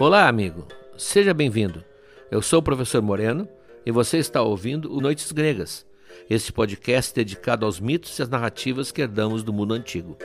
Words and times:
Olá, 0.00 0.26
amigo. 0.26 0.66
Seja 0.98 1.32
bem-vindo. 1.32 1.84
Eu 2.28 2.42
sou 2.42 2.58
o 2.58 2.62
professor 2.62 3.00
Moreno 3.00 3.48
e 3.86 3.92
você 3.92 4.18
está 4.18 4.42
ouvindo 4.42 4.92
o 4.92 5.00
Noites 5.00 5.30
Gregas, 5.30 5.86
este 6.28 6.52
podcast 6.52 7.14
dedicado 7.14 7.64
aos 7.64 7.78
mitos 7.78 8.18
e 8.18 8.22
às 8.22 8.28
narrativas 8.28 8.90
que 8.90 9.00
herdamos 9.00 9.44
do 9.44 9.52
mundo 9.52 9.72
antigo. 9.72 10.18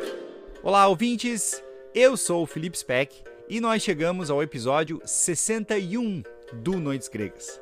Olá, 0.63 0.87
ouvintes. 0.87 1.63
Eu 1.93 2.17
sou 2.17 2.41
o 2.41 2.47
Felipe 2.47 2.79
Speck 2.79 3.23
e 3.47 3.61
nós 3.61 3.83
chegamos 3.83 4.31
ao 4.31 4.41
episódio 4.41 4.99
61 5.05 6.23
do 6.51 6.79
Noites 6.79 7.07
Gregas. 7.07 7.61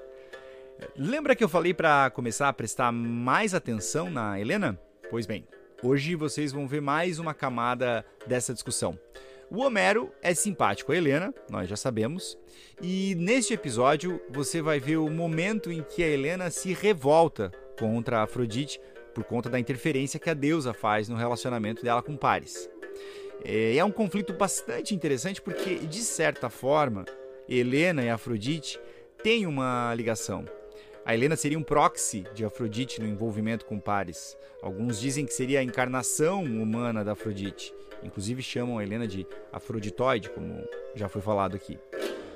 Lembra 0.96 1.36
que 1.36 1.44
eu 1.44 1.50
falei 1.50 1.74
para 1.74 2.10
começar 2.12 2.48
a 2.48 2.54
prestar 2.54 2.90
mais 2.94 3.54
atenção 3.54 4.10
na 4.10 4.40
Helena? 4.40 4.80
Pois 5.10 5.26
bem, 5.26 5.46
hoje 5.84 6.16
vocês 6.16 6.54
vão 6.54 6.70
ver 6.70 6.82
mais 6.82 7.20
uma 7.20 7.34
camada 7.34 8.06
dessa 8.26 8.54
discussão. 8.54 8.98
O 9.50 9.62
Homero 9.62 10.12
é 10.22 10.34
simpático 10.34 10.92
a 10.92 10.98
Helena, 10.98 11.34
nós 11.50 11.70
já 11.70 11.78
sabemos, 11.78 12.38
e 12.82 13.16
neste 13.16 13.54
episódio 13.54 14.22
você 14.30 14.62
vai 14.62 14.78
ver 14.78 14.98
o 14.98 15.10
momento 15.10 15.72
em 15.72 15.82
que 15.82 16.04
a 16.04 16.08
Helena 16.08 16.50
se 16.50 16.74
revolta 16.74 17.50
contra 17.80 18.20
a 18.20 18.24
Afrodite 18.24 18.80
por 19.14 19.24
conta 19.24 19.50
da 19.50 19.58
interferência 19.58 20.20
que 20.20 20.30
a 20.30 20.34
deusa 20.34 20.74
faz 20.74 21.08
no 21.08 21.16
relacionamento 21.16 21.82
dela 21.82 22.04
com 22.04 22.18
Paris. 22.18 22.70
É, 23.42 23.78
é 23.78 23.86
um 23.86 23.92
conflito 23.92 24.34
bastante 24.34 24.94
interessante 24.94 25.42
porque, 25.42 25.76
de 25.76 26.00
certa 26.00 26.50
forma, 26.50 27.06
Helena 27.48 28.04
e 28.04 28.10
Afrodite 28.10 28.78
têm 29.24 29.48
uma 29.48 29.94
ligação. 29.96 30.44
A 31.06 31.14
Helena 31.14 31.38
seria 31.38 31.58
um 31.58 31.64
proxy 31.64 32.26
de 32.34 32.44
Afrodite 32.44 33.00
no 33.00 33.08
envolvimento 33.08 33.66
com 33.66 33.80
Paris. 33.80 34.36
Alguns 34.62 35.00
dizem 35.00 35.26
que 35.26 35.34
seria 35.34 35.62
a 35.62 35.64
encarnação 35.64 36.44
humana 36.44 37.02
da 37.02 37.14
Afrodite. 37.14 37.74
Inclusive 38.04 38.42
chamam 38.42 38.78
a 38.78 38.84
Helena 38.84 39.08
de 39.08 39.26
Afroditoide, 39.52 40.30
como 40.30 40.64
já 40.96 41.08
foi 41.10 41.22
falado 41.22 41.56
aqui. 41.56 41.78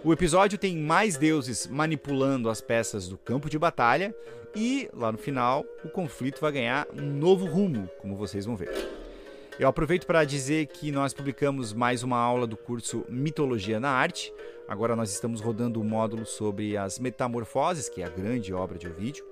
O 0.04 0.12
episódio 0.12 0.58
tem 0.58 0.76
mais 0.78 1.16
deuses 1.16 1.68
manipulando 1.68 2.50
as 2.50 2.60
peças 2.60 3.08
do 3.08 3.18
campo 3.18 3.50
de 3.50 3.60
batalha 3.60 4.16
e, 4.56 4.90
lá 4.94 5.12
no 5.12 5.18
final, 5.18 5.64
o 5.86 5.90
conflito 5.90 6.42
vai 6.42 6.52
ganhar 6.52 6.88
um 6.92 7.06
novo 7.06 7.46
rumo, 7.46 7.88
como 8.00 8.16
vocês 8.16 8.46
vão 8.46 8.56
ver. 8.56 8.72
Eu 9.60 9.68
aproveito 9.68 10.08
para 10.08 10.24
dizer 10.24 10.66
que 10.68 10.92
nós 10.92 11.14
publicamos 11.14 11.72
mais 11.72 12.02
uma 12.02 12.18
aula 12.18 12.48
do 12.48 12.58
curso 12.58 13.06
Mitologia 13.08 13.80
na 13.80 13.92
Arte. 13.92 14.34
Agora 14.68 14.96
nós 14.96 15.12
estamos 15.14 15.40
rodando 15.40 15.80
o 15.80 15.84
um 15.84 15.88
módulo 15.88 16.26
sobre 16.26 16.76
as 16.76 16.98
Metamorfoses, 16.98 17.88
que 17.88 18.02
é 18.02 18.06
a 18.06 18.10
grande 18.10 18.54
obra 18.54 18.80
de 18.80 18.88
Ovídio. 18.88 19.24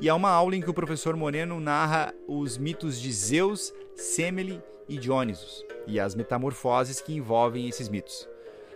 E 0.00 0.08
é 0.08 0.12
uma 0.12 0.30
aula 0.30 0.56
em 0.56 0.60
que 0.60 0.68
o 0.68 0.74
professor 0.74 1.14
Moreno 1.14 1.60
narra 1.60 2.12
os 2.26 2.58
mitos 2.58 3.00
de 3.00 3.12
Zeus, 3.12 3.72
Semele 3.94 4.54
e 4.54 4.75
Dionysos 4.88 5.64
e 5.86 5.98
as 5.98 6.14
metamorfoses 6.14 7.00
que 7.00 7.14
envolvem 7.14 7.68
esses 7.68 7.88
mitos. 7.88 8.28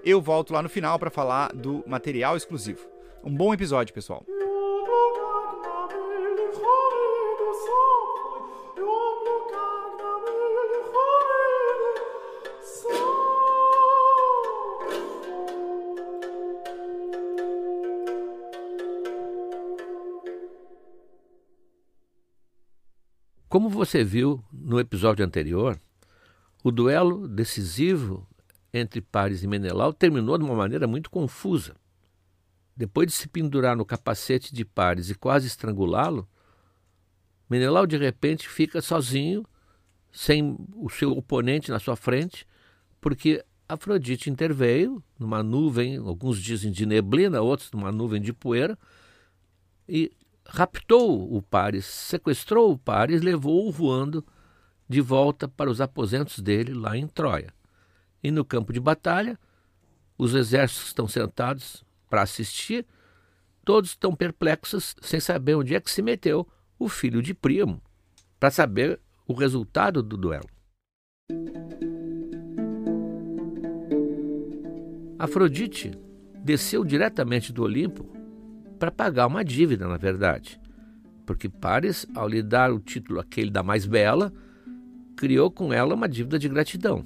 Eu 0.05 0.20
volto 0.20 0.52
lá 0.52 0.62
no 0.62 0.69
final 0.69 0.98
para 0.98 1.11
falar 1.11 1.52
do 1.52 1.84
material 1.86 2.36
exclusivo. 2.36 2.89
Um 3.22 3.34
bom 3.34 3.52
episódio, 3.52 3.94
pessoal. 3.94 4.25
Como 23.50 23.69
você 23.69 24.05
viu 24.05 24.41
no 24.52 24.78
episódio 24.78 25.27
anterior, 25.27 25.77
o 26.62 26.70
duelo 26.70 27.27
decisivo 27.27 28.27
entre 28.72 29.00
Paris 29.00 29.42
e 29.42 29.47
Menelau 29.47 29.92
terminou 29.92 30.39
de 30.39 30.44
uma 30.44 30.55
maneira 30.55 30.86
muito 30.86 31.11
confusa. 31.11 31.75
Depois 32.77 33.06
de 33.06 33.12
se 33.12 33.28
pendurar 33.28 33.77
no 33.77 33.84
capacete 33.84 34.55
de 34.55 34.64
Paris 34.64 35.11
e 35.11 35.14
quase 35.14 35.47
estrangulá-lo, 35.47 36.28
Menelau 37.48 37.86
de 37.86 37.96
repente 37.96 38.48
fica 38.48 38.80
sozinho, 38.80 39.45
sem 40.12 40.57
o 40.77 40.89
seu 40.89 41.12
oponente 41.12 41.70
na 41.70 41.79
sua 41.79 41.96
frente, 41.96 42.46
porque 43.01 43.45
Afrodite 43.68 44.29
interveio 44.29 45.02
numa 45.18 45.42
nuvem, 45.42 45.96
alguns 45.96 46.40
dizem 46.40 46.73
de 46.73 46.85
neblina, 46.85 47.40
outros 47.40 47.70
numa 47.70 47.92
nuvem 47.92 48.20
de 48.20 48.33
poeira, 48.33 48.79
e 49.89 50.11
raptou 50.46 51.33
o 51.33 51.40
Paris, 51.40 51.85
sequestrou 51.85 52.73
o 52.73 52.79
Paris, 52.79 53.23
levou-o 53.23 53.70
voando 53.70 54.24
de 54.90 55.01
volta 55.01 55.46
para 55.46 55.70
os 55.70 55.80
aposentos 55.80 56.40
dele 56.40 56.74
lá 56.74 56.96
em 56.96 57.06
Troia. 57.06 57.55
E 58.20 58.28
no 58.28 58.45
campo 58.45 58.73
de 58.73 58.80
batalha, 58.80 59.39
os 60.18 60.34
exércitos 60.34 60.89
estão 60.89 61.06
sentados 61.06 61.84
para 62.11 62.23
assistir, 62.23 62.84
todos 63.64 63.90
estão 63.90 64.17
perplexos, 64.17 64.96
sem 65.00 65.20
saber 65.20 65.55
onde 65.55 65.77
é 65.77 65.80
que 65.80 65.92
se 65.92 66.02
meteu 66.02 66.45
o 66.77 66.89
filho 66.89 67.23
de 67.23 67.33
Príamo, 67.33 67.80
para 68.40 68.50
saber 68.50 69.00
o 69.29 69.33
resultado 69.33 70.02
do 70.02 70.17
duelo. 70.17 70.50
Afrodite 75.20 75.92
desceu 76.42 76.84
diretamente 76.84 77.52
do 77.52 77.62
Olimpo 77.62 78.12
para 78.77 78.90
pagar 78.90 79.29
uma 79.29 79.45
dívida, 79.45 79.86
na 79.86 79.96
verdade. 79.96 80.61
Porque 81.24 81.48
Paris, 81.48 82.06
ao 82.12 82.27
lhe 82.27 82.42
dar 82.42 82.73
o 82.73 82.80
título 82.80 83.20
aquele 83.20 83.52
da 83.52 83.62
mais 83.62 83.86
bela, 83.86 84.33
criou 85.20 85.51
com 85.51 85.70
ela 85.70 85.95
uma 85.95 86.08
dívida 86.08 86.39
de 86.39 86.48
gratidão. 86.48 87.05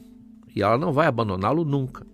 E 0.55 0.63
ela 0.63 0.79
não 0.79 0.93
vai 0.93 1.09
abandoná-lo 1.09 1.65
nunca. 1.65 2.07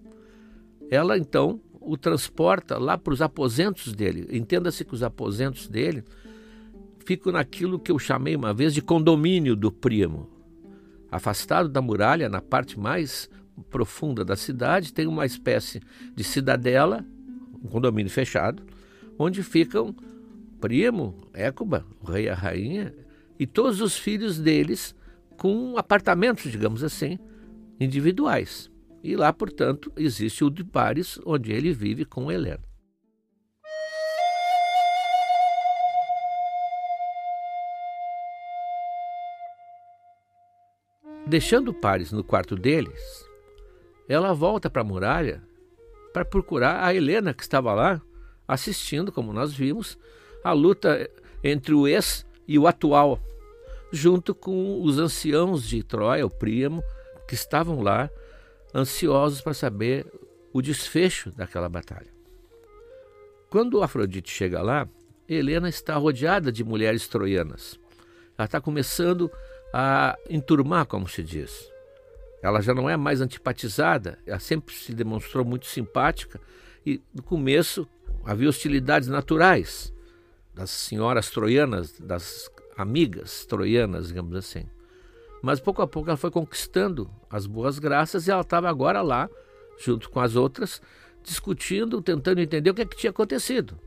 Ela 0.90 1.18
então 1.18 1.60
o 1.78 1.94
transporta 1.94 2.78
lá 2.78 2.96
para 2.96 3.12
os 3.12 3.20
aposentos 3.20 3.92
dele. 3.92 4.26
Entenda-se 4.30 4.82
que 4.82 4.94
os 4.94 5.02
aposentos 5.02 5.68
dele 5.68 6.02
ficam 7.04 7.30
naquilo 7.30 7.78
que 7.78 7.92
eu 7.92 7.98
chamei 7.98 8.34
uma 8.34 8.54
vez 8.54 8.72
de 8.72 8.80
condomínio 8.80 9.54
do 9.54 9.70
primo. 9.70 10.26
Afastado 11.12 11.68
da 11.68 11.82
muralha, 11.82 12.30
na 12.30 12.40
parte 12.40 12.80
mais 12.80 13.28
profunda 13.68 14.24
da 14.24 14.36
cidade, 14.36 14.94
tem 14.94 15.06
uma 15.06 15.26
espécie 15.26 15.82
de 16.16 16.24
cidadela, 16.24 17.04
um 17.62 17.68
condomínio 17.68 18.10
fechado, 18.10 18.62
onde 19.18 19.42
ficam 19.42 19.94
Primo, 20.62 21.28
Écuba, 21.34 21.84
o 22.00 22.10
rei 22.10 22.24
e 22.24 22.28
a 22.30 22.34
rainha, 22.34 22.94
e 23.38 23.46
todos 23.46 23.82
os 23.82 23.98
filhos 23.98 24.38
deles 24.38 24.94
com 25.40 25.78
apartamentos, 25.78 26.52
digamos 26.52 26.84
assim, 26.84 27.18
individuais. 27.80 28.70
E 29.02 29.16
lá, 29.16 29.32
portanto, 29.32 29.90
existe 29.96 30.44
o 30.44 30.50
de 30.50 30.62
Paris, 30.62 31.18
onde 31.24 31.50
ele 31.50 31.72
vive 31.72 32.04
com 32.04 32.30
Helena. 32.30 32.60
Deixando 41.26 41.72
Paris 41.72 42.12
no 42.12 42.22
quarto 42.22 42.54
deles, 42.54 43.00
ela 44.06 44.34
volta 44.34 44.68
para 44.68 44.82
a 44.82 44.84
muralha 44.84 45.42
para 46.12 46.22
procurar 46.22 46.84
a 46.84 46.94
Helena 46.94 47.32
que 47.32 47.42
estava 47.42 47.72
lá 47.72 48.02
assistindo, 48.46 49.10
como 49.10 49.32
nós 49.32 49.54
vimos, 49.54 49.98
a 50.44 50.52
luta 50.52 51.10
entre 51.42 51.72
o 51.72 51.88
ex 51.88 52.26
e 52.46 52.58
o 52.58 52.66
atual, 52.66 53.18
junto 53.92 54.34
com 54.34 54.82
os 54.82 54.98
anciãos 54.98 55.66
de 55.66 55.82
Troia, 55.82 56.26
o 56.26 56.30
Príamo, 56.30 56.82
que 57.26 57.34
estavam 57.34 57.80
lá 57.80 58.10
ansiosos 58.74 59.40
para 59.40 59.54
saber 59.54 60.06
o 60.52 60.62
desfecho 60.62 61.30
daquela 61.30 61.68
batalha. 61.68 62.12
Quando 63.48 63.82
Afrodite 63.82 64.30
chega 64.30 64.62
lá, 64.62 64.88
Helena 65.28 65.68
está 65.68 65.94
rodeada 65.96 66.50
de 66.50 66.64
mulheres 66.64 67.06
troianas. 67.08 67.78
Ela 68.36 68.46
está 68.46 68.60
começando 68.60 69.30
a 69.72 70.16
enturmar, 70.28 70.86
como 70.86 71.08
se 71.08 71.22
diz. 71.22 71.70
Ela 72.42 72.60
já 72.60 72.72
não 72.72 72.88
é 72.88 72.96
mais 72.96 73.20
antipatizada, 73.20 74.18
ela 74.26 74.38
sempre 74.38 74.74
se 74.74 74.94
demonstrou 74.94 75.44
muito 75.44 75.66
simpática 75.66 76.40
e 76.86 77.00
no 77.14 77.22
começo 77.22 77.86
havia 78.24 78.48
hostilidades 78.48 79.08
naturais 79.08 79.92
das 80.54 80.70
senhoras 80.70 81.30
troianas, 81.30 81.98
das 81.98 82.50
amigas 82.76 83.44
troianas, 83.46 84.08
digamos 84.08 84.36
assim. 84.36 84.64
Mas 85.42 85.60
pouco 85.60 85.80
a 85.82 85.86
pouco 85.86 86.10
ela 86.10 86.16
foi 86.16 86.30
conquistando 86.30 87.10
as 87.30 87.46
boas 87.46 87.78
graças 87.78 88.26
e 88.26 88.30
ela 88.30 88.42
estava 88.42 88.68
agora 88.68 89.00
lá, 89.00 89.28
junto 89.78 90.10
com 90.10 90.20
as 90.20 90.36
outras, 90.36 90.82
discutindo, 91.22 92.02
tentando 92.02 92.40
entender 92.40 92.70
o 92.70 92.74
que, 92.74 92.82
é 92.82 92.86
que 92.86 92.96
tinha 92.96 93.10
acontecido. 93.10 93.78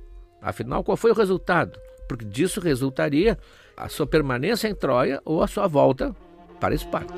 Afinal, 0.42 0.84
qual 0.84 0.98
foi 0.98 1.12
o 1.12 1.16
resultado? 1.16 1.80
Porque 2.08 2.26
disso 2.26 2.60
resultaria 2.60 3.38
a 3.78 3.88
sua 3.88 4.06
permanência 4.06 4.68
em 4.68 4.76
Troia 4.76 5.22
ou 5.24 5.42
a 5.42 5.48
sua 5.48 5.68
volta 5.68 6.16
para 6.60 6.76
Esparta. 6.76 7.14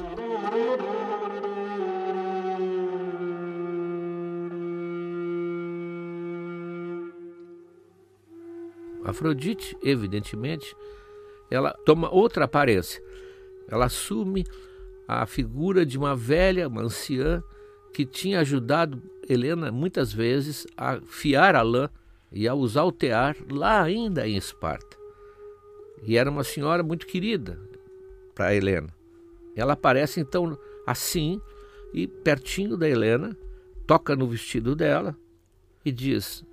Afrodite, 9.06 9.78
evidentemente, 9.84 10.76
ela 11.50 11.74
toma 11.86 12.10
outra 12.14 12.46
aparência. 12.46 13.02
Ela 13.68 13.86
assume 13.86 14.46
a 15.08 15.26
figura 15.26 15.86
de 15.86 15.98
uma 15.98 16.16
velha, 16.16 16.68
uma 16.68 16.82
anciã, 16.82 17.44
que 17.94 18.06
tinha 18.06 18.40
ajudado 18.42 19.02
Helena 19.28 19.72
muitas 19.72 20.12
vezes 20.12 20.68
a 20.76 21.00
fiar 21.02 21.56
a 21.56 21.62
lã 21.62 21.90
e 22.32 22.48
a 22.48 22.54
usar 22.54 22.84
o 22.84 22.92
tear 22.92 23.38
lá 23.50 23.82
ainda 23.82 24.28
em 24.28 24.36
Esparta. 24.36 24.98
E 26.04 26.18
era 26.18 26.30
uma 26.30 26.44
senhora 26.44 26.84
muito 26.84 27.08
querida 27.08 27.60
para 28.34 28.54
Helena. 28.54 28.90
Ela 29.56 29.74
aparece 29.74 30.20
então 30.20 30.58
assim 30.86 31.40
e 31.94 32.08
pertinho 32.08 32.76
da 32.76 32.90
Helena, 32.90 33.36
toca 33.88 34.16
no 34.16 34.28
vestido 34.28 34.76
dela 34.76 35.18
e 35.86 35.92
diz: 35.92 36.44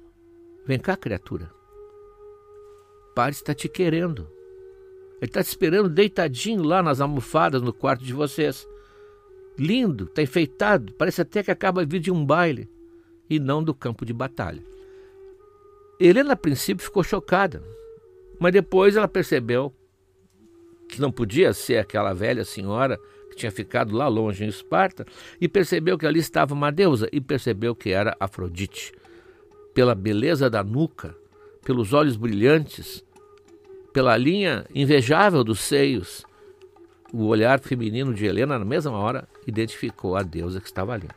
Vem 0.64 0.78
cá, 0.78 0.96
criatura. 0.96 1.50
Pare 3.14 3.32
está 3.32 3.52
te 3.52 3.68
querendo. 3.68 4.30
Ele 5.22 5.28
está 5.28 5.40
te 5.40 5.46
esperando 5.46 5.88
deitadinho 5.88 6.64
lá 6.64 6.82
nas 6.82 7.00
almofadas 7.00 7.62
no 7.62 7.72
quarto 7.72 8.04
de 8.04 8.12
vocês. 8.12 8.66
Lindo, 9.56 10.06
está 10.06 10.20
enfeitado, 10.20 10.92
parece 10.94 11.20
até 11.20 11.44
que 11.44 11.50
acaba 11.52 11.86
de 11.86 11.92
vir 11.92 12.00
de 12.00 12.10
um 12.10 12.26
baile 12.26 12.68
e 13.30 13.38
não 13.38 13.62
do 13.62 13.72
campo 13.72 14.04
de 14.04 14.12
batalha. 14.12 14.60
Helena, 16.00 16.32
a 16.32 16.36
princípio, 16.36 16.84
ficou 16.84 17.04
chocada, 17.04 17.62
mas 18.40 18.52
depois 18.52 18.96
ela 18.96 19.06
percebeu 19.06 19.72
que 20.88 21.00
não 21.00 21.12
podia 21.12 21.52
ser 21.52 21.78
aquela 21.78 22.12
velha 22.12 22.44
senhora 22.44 22.98
que 23.30 23.36
tinha 23.36 23.52
ficado 23.52 23.94
lá 23.94 24.08
longe 24.08 24.44
em 24.44 24.48
Esparta 24.48 25.06
e 25.40 25.46
percebeu 25.48 25.96
que 25.96 26.04
ali 26.04 26.18
estava 26.18 26.52
uma 26.52 26.72
deusa 26.72 27.08
e 27.12 27.20
percebeu 27.20 27.76
que 27.76 27.90
era 27.90 28.16
Afrodite. 28.18 28.92
Pela 29.72 29.94
beleza 29.94 30.50
da 30.50 30.64
nuca, 30.64 31.14
pelos 31.64 31.92
olhos 31.92 32.16
brilhantes, 32.16 33.04
pela 33.92 34.16
linha 34.16 34.64
invejável 34.74 35.44
dos 35.44 35.60
seios, 35.60 36.24
o 37.12 37.26
olhar 37.26 37.60
feminino 37.60 38.14
de 38.14 38.24
Helena, 38.24 38.58
na 38.58 38.64
mesma 38.64 38.92
hora, 38.92 39.28
identificou 39.46 40.16
a 40.16 40.22
deusa 40.22 40.60
que 40.60 40.66
estava 40.66 40.94
ali. 40.94 41.08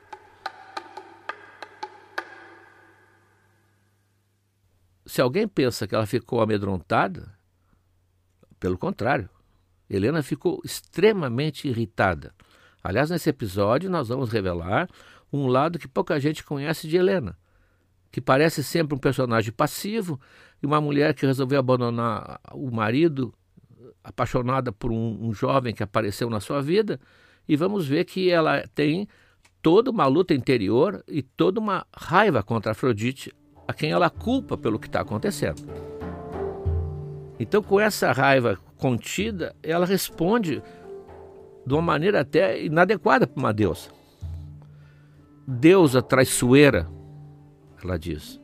Se 5.05 5.21
alguém 5.21 5.47
pensa 5.47 5.87
que 5.87 5.95
ela 5.95 6.05
ficou 6.05 6.41
amedrontada, 6.41 7.33
pelo 8.59 8.77
contrário, 8.77 9.29
Helena 9.89 10.21
ficou 10.21 10.59
extremamente 10.65 11.67
irritada. 11.67 12.33
Aliás, 12.83 13.09
nesse 13.09 13.29
episódio, 13.29 13.89
nós 13.89 14.09
vamos 14.09 14.31
revelar 14.31 14.89
um 15.31 15.47
lado 15.47 15.79
que 15.79 15.87
pouca 15.87 16.19
gente 16.19 16.43
conhece 16.43 16.87
de 16.87 16.97
Helena, 16.97 17.37
que 18.15 18.21
parece 18.21 18.63
sempre 18.63 18.95
um 18.95 18.97
personagem 18.97 19.51
passivo 19.51 20.17
e 20.63 20.65
uma 20.65 20.79
mulher 20.79 21.13
que 21.13 21.25
resolveu 21.25 21.59
abandonar 21.59 22.39
o 22.53 22.71
marido, 22.71 23.33
apaixonada 24.01 24.71
por 24.71 24.89
um, 24.89 25.17
um 25.21 25.33
jovem 25.33 25.73
que 25.73 25.83
apareceu 25.83 26.29
na 26.29 26.39
sua 26.39 26.61
vida, 26.61 26.97
e 27.45 27.57
vamos 27.57 27.85
ver 27.85 28.05
que 28.05 28.29
ela 28.29 28.65
tem 28.73 29.05
toda 29.61 29.91
uma 29.91 30.07
luta 30.07 30.33
interior 30.33 31.03
e 31.09 31.21
toda 31.21 31.59
uma 31.59 31.85
raiva 31.93 32.41
contra 32.41 32.71
Afrodite, 32.71 33.33
a 33.67 33.73
quem 33.73 33.91
ela 33.91 34.09
culpa 34.09 34.57
pelo 34.57 34.79
que 34.79 34.87
está 34.87 35.01
acontecendo. 35.01 35.61
Então, 37.37 37.61
com 37.61 37.81
essa 37.81 38.13
raiva 38.13 38.57
contida, 38.77 39.53
ela 39.61 39.85
responde 39.85 40.63
de 41.67 41.73
uma 41.73 41.81
maneira 41.81 42.21
até 42.21 42.63
inadequada 42.63 43.27
para 43.27 43.37
uma 43.41 43.53
deusa. 43.53 43.89
Deusa 45.45 46.01
traiçoeira, 46.01 46.87
ela 47.85 47.97
diz. 47.97 48.41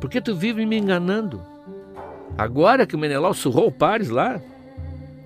Por 0.00 0.10
que 0.10 0.20
tu 0.20 0.34
vive 0.34 0.66
me 0.66 0.78
enganando? 0.78 1.40
Agora 2.36 2.86
que 2.86 2.94
o 2.94 2.98
Menelau 2.98 3.32
surrou 3.32 3.68
o 3.68 3.72
Pares 3.72 4.08
lá 4.08 4.40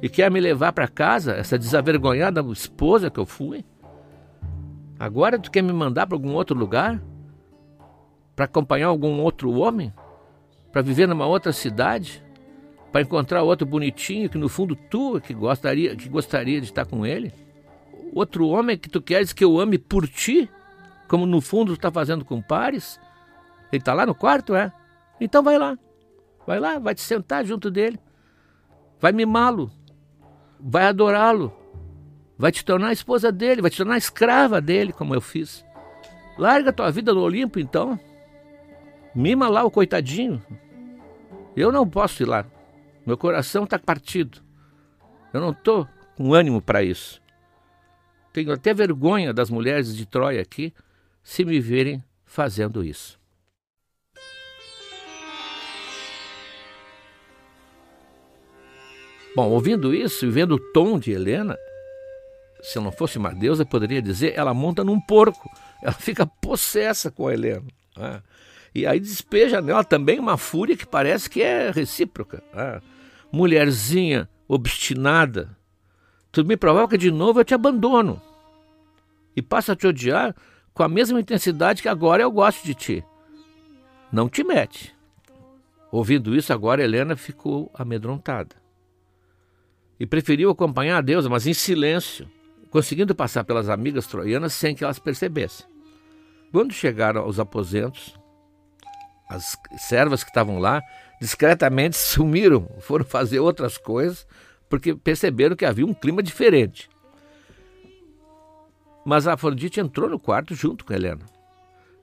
e 0.02 0.08
quer 0.08 0.30
me 0.30 0.40
levar 0.40 0.72
para 0.72 0.88
casa, 0.88 1.32
essa 1.32 1.58
desavergonhada 1.58 2.40
esposa 2.52 3.10
que 3.10 3.18
eu 3.18 3.26
fui, 3.26 3.64
agora 4.98 5.38
tu 5.38 5.50
quer 5.50 5.62
me 5.62 5.72
mandar 5.72 6.06
para 6.06 6.16
algum 6.16 6.34
outro 6.34 6.56
lugar? 6.56 7.02
Para 8.34 8.44
acompanhar 8.44 8.88
algum 8.88 9.20
outro 9.20 9.50
homem? 9.52 9.92
Para 10.70 10.82
viver 10.82 11.08
numa 11.08 11.26
outra 11.26 11.52
cidade? 11.52 12.22
para 12.96 13.02
encontrar 13.02 13.42
outro 13.42 13.66
bonitinho 13.66 14.30
que 14.30 14.38
no 14.38 14.48
fundo 14.48 14.74
tu 14.74 15.18
é 15.18 15.20
que 15.20 15.34
gostaria, 15.34 15.94
que 15.94 16.08
gostaria 16.08 16.58
de 16.58 16.66
estar 16.66 16.86
com 16.86 17.04
ele? 17.04 17.30
Outro 18.14 18.48
homem 18.48 18.78
que 18.78 18.88
tu 18.88 19.02
queres 19.02 19.34
que 19.34 19.44
eu 19.44 19.60
ame 19.60 19.76
por 19.76 20.08
ti, 20.08 20.48
como 21.06 21.26
no 21.26 21.42
fundo 21.42 21.72
tu 21.72 21.76
está 21.76 21.90
fazendo 21.90 22.24
com 22.24 22.40
pares? 22.40 22.98
Ele 23.76 23.82
está 23.82 23.92
lá 23.92 24.06
no 24.06 24.14
quarto, 24.14 24.54
é? 24.54 24.72
Então 25.20 25.42
vai 25.42 25.58
lá. 25.58 25.78
Vai 26.46 26.58
lá, 26.58 26.78
vai 26.78 26.94
te 26.94 27.02
sentar 27.02 27.44
junto 27.44 27.70
dele. 27.70 27.98
Vai 28.98 29.12
mimá-lo. 29.12 29.70
Vai 30.58 30.86
adorá-lo. 30.86 31.52
Vai 32.38 32.52
te 32.52 32.64
tornar 32.64 32.92
esposa 32.92 33.30
dele, 33.30 33.62
vai 33.62 33.70
te 33.70 33.76
tornar 33.76 33.96
escrava 33.96 34.60
dele, 34.60 34.92
como 34.92 35.14
eu 35.14 35.20
fiz. 35.20 35.64
Larga 36.38 36.72
tua 36.72 36.90
vida 36.90 37.12
no 37.12 37.20
Olimpo, 37.20 37.58
então. 37.58 37.98
Mima 39.14 39.48
lá 39.48 39.64
o 39.64 39.70
coitadinho. 39.70 40.42
Eu 41.56 41.72
não 41.72 41.88
posso 41.88 42.22
ir 42.22 42.26
lá. 42.26 42.44
Meu 43.06 43.16
coração 43.16 43.64
está 43.64 43.78
partido. 43.78 44.40
Eu 45.32 45.40
não 45.40 45.50
estou 45.50 45.88
com 46.16 46.34
ânimo 46.34 46.60
para 46.60 46.82
isso. 46.82 47.22
Tenho 48.32 48.52
até 48.52 48.74
vergonha 48.74 49.32
das 49.32 49.48
mulheres 49.48 49.94
de 49.94 50.04
Troia 50.04 50.42
aqui 50.42 50.72
se 51.22 51.44
me 51.44 51.58
verem 51.58 52.04
fazendo 52.24 52.84
isso. 52.84 53.18
Bom, 59.36 59.50
ouvindo 59.50 59.94
isso 59.94 60.24
e 60.24 60.30
vendo 60.30 60.54
o 60.54 60.72
tom 60.72 60.98
de 60.98 61.12
Helena, 61.12 61.58
se 62.62 62.80
não 62.80 62.90
fosse 62.90 63.18
uma 63.18 63.34
deusa, 63.34 63.62
eu 63.62 63.66
poderia 63.66 64.00
dizer 64.00 64.32
ela 64.34 64.54
monta 64.54 64.82
num 64.82 64.98
porco. 64.98 65.50
Ela 65.82 65.92
fica 65.92 66.26
possessa 66.26 67.10
com 67.10 67.28
a 67.28 67.34
Helena. 67.34 67.66
Né? 67.94 68.22
E 68.74 68.86
aí 68.86 68.98
despeja 68.98 69.60
nela 69.60 69.84
também 69.84 70.18
uma 70.18 70.38
fúria 70.38 70.76
que 70.76 70.86
parece 70.86 71.28
que 71.28 71.42
é 71.42 71.70
recíproca. 71.70 72.42
Né? 72.54 72.80
mulherzinha 73.30 74.28
obstinada, 74.48 75.56
tu 76.32 76.44
me 76.44 76.56
provoca 76.56 76.96
de 76.96 77.10
novo, 77.10 77.40
eu 77.40 77.44
te 77.44 77.52
abandono. 77.52 78.20
E 79.36 79.42
passo 79.42 79.72
a 79.72 79.76
te 79.76 79.86
odiar 79.86 80.34
com 80.72 80.82
a 80.82 80.88
mesma 80.88 81.20
intensidade 81.20 81.82
que 81.82 81.88
agora 81.88 82.22
eu 82.22 82.30
gosto 82.30 82.64
de 82.64 82.74
ti. 82.74 83.04
Não 84.10 84.28
te 84.28 84.42
mete. 84.42 84.96
Ouvindo 85.92 86.34
isso, 86.34 86.52
agora 86.52 86.82
Helena 86.82 87.16
ficou 87.16 87.70
amedrontada. 87.74 88.65
E 89.98 90.06
preferiu 90.06 90.50
acompanhar 90.50 90.98
a 90.98 91.00
deusa, 91.00 91.28
mas 91.28 91.46
em 91.46 91.54
silêncio, 91.54 92.28
conseguindo 92.70 93.14
passar 93.14 93.44
pelas 93.44 93.68
amigas 93.68 94.06
troianas 94.06 94.52
sem 94.52 94.74
que 94.74 94.84
elas 94.84 94.98
percebessem. 94.98 95.66
Quando 96.52 96.72
chegaram 96.72 97.22
aos 97.22 97.38
aposentos, 97.38 98.14
as 99.28 99.56
servas 99.78 100.22
que 100.22 100.30
estavam 100.30 100.58
lá 100.58 100.82
discretamente 101.20 101.96
sumiram, 101.98 102.68
foram 102.80 103.04
fazer 103.04 103.40
outras 103.40 103.78
coisas, 103.78 104.26
porque 104.68 104.94
perceberam 104.94 105.56
que 105.56 105.64
havia 105.64 105.86
um 105.86 105.94
clima 105.94 106.22
diferente. 106.22 106.88
Mas 109.04 109.26
a 109.26 109.34
Afrodite 109.34 109.80
entrou 109.80 110.08
no 110.08 110.18
quarto 110.18 110.54
junto 110.54 110.84
com 110.84 110.92
Helena 110.92 111.24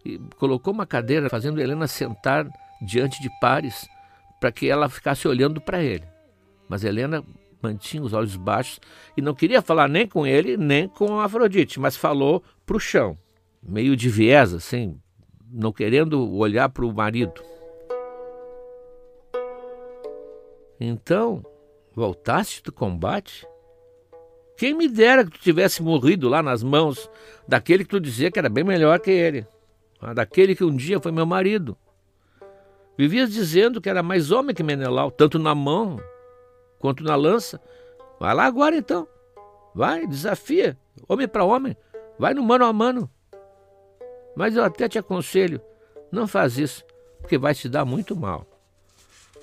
e 0.06 0.18
colocou 0.38 0.74
uma 0.74 0.86
cadeira, 0.86 1.30
fazendo 1.30 1.62
Helena 1.62 1.88
sentar 1.88 2.48
diante 2.82 3.22
de 3.22 3.30
pares 3.40 3.88
para 4.40 4.52
que 4.52 4.70
ela 4.70 4.90
ficasse 4.90 5.28
olhando 5.28 5.62
para 5.62 5.82
ele. 5.82 6.06
Mas 6.68 6.84
Helena 6.84 7.24
mantinha 7.64 8.04
os 8.04 8.12
olhos 8.12 8.36
baixos 8.36 8.80
e 9.16 9.22
não 9.22 9.34
queria 9.34 9.62
falar 9.62 9.88
nem 9.88 10.06
com 10.06 10.28
ele, 10.28 10.58
nem 10.58 10.88
com 10.88 11.20
Afrodite, 11.20 11.80
mas 11.80 11.96
falou 11.96 12.44
para 12.66 12.76
o 12.76 12.80
chão, 12.80 13.18
meio 13.62 13.96
de 13.96 14.10
viés, 14.10 14.54
assim, 14.54 15.00
não 15.50 15.72
querendo 15.72 16.30
olhar 16.36 16.68
para 16.68 16.86
o 16.86 16.94
marido. 16.94 17.42
Então, 20.80 21.42
voltaste 21.96 22.62
do 22.62 22.74
combate? 22.74 23.48
Quem 24.58 24.74
me 24.74 24.90
dera 24.90 25.24
que 25.24 25.32
tu 25.32 25.40
tivesse 25.40 25.82
morrido 25.82 26.28
lá 26.28 26.44
nas 26.44 26.62
mãos 26.62 27.10
daquele 27.48 27.84
que 27.84 27.90
tu 27.90 28.00
dizia 28.00 28.30
que 28.30 28.38
era 28.38 28.50
bem 28.50 28.64
melhor 28.64 29.00
que 29.00 29.10
ele, 29.10 29.48
ah, 30.02 30.14
daquele 30.14 30.56
que 30.56 30.64
um 30.64 30.76
dia 30.76 31.00
foi 31.00 31.12
meu 31.12 31.26
marido. 31.26 31.78
Vivias 32.98 33.32
dizendo 33.32 33.82
que 33.82 33.90
era 33.90 34.04
mais 34.04 34.30
homem 34.30 34.54
que 34.54 34.62
Menelau, 34.62 35.10
tanto 35.10 35.40
na 35.40 35.56
mão 35.56 35.98
quanto 36.84 37.02
na 37.02 37.16
lança. 37.16 37.62
Vai 38.20 38.36
lá 38.36 38.44
agora 38.44 38.76
então. 38.76 39.08
Vai, 39.74 40.06
desafia, 40.06 40.78
homem 41.08 41.30
para 41.30 41.46
homem. 41.46 41.78
Vai 42.20 42.34
no 42.34 42.44
mano 42.44 42.66
a 42.66 42.74
mano. 42.74 43.10
Mas 44.36 44.58
eu 44.58 44.66
até 44.66 44.90
te 44.90 45.00
aconselho, 45.00 45.62
não 46.12 46.28
faz 46.28 46.58
isso, 46.58 46.84
porque 47.22 47.38
vai 47.38 47.56
te 47.56 47.70
dar 47.70 47.86
muito 47.86 48.18
mal. 48.18 48.46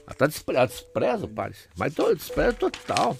Está 0.08 0.26
despreza, 0.26 1.26
Paris. 1.28 1.66
Mas 1.78 1.94
tô, 1.94 2.14
desprezo 2.14 2.56
total. 2.58 3.16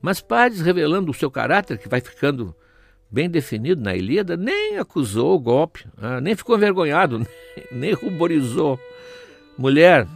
Mas 0.00 0.20
Paris, 0.20 0.60
revelando 0.60 1.10
o 1.10 1.14
seu 1.14 1.30
caráter, 1.30 1.78
que 1.78 1.88
vai 1.88 2.00
ficando 2.00 2.54
bem 3.10 3.28
definido 3.28 3.82
na 3.82 3.96
Ilíada, 3.96 4.36
nem 4.36 4.78
acusou 4.78 5.34
o 5.34 5.40
golpe, 5.40 5.84
ah, 5.96 6.20
nem 6.20 6.36
ficou 6.36 6.56
envergonhado, 6.56 7.26
nem 7.72 7.92
ruborizou. 7.92 8.78
Mulher, 9.58 10.06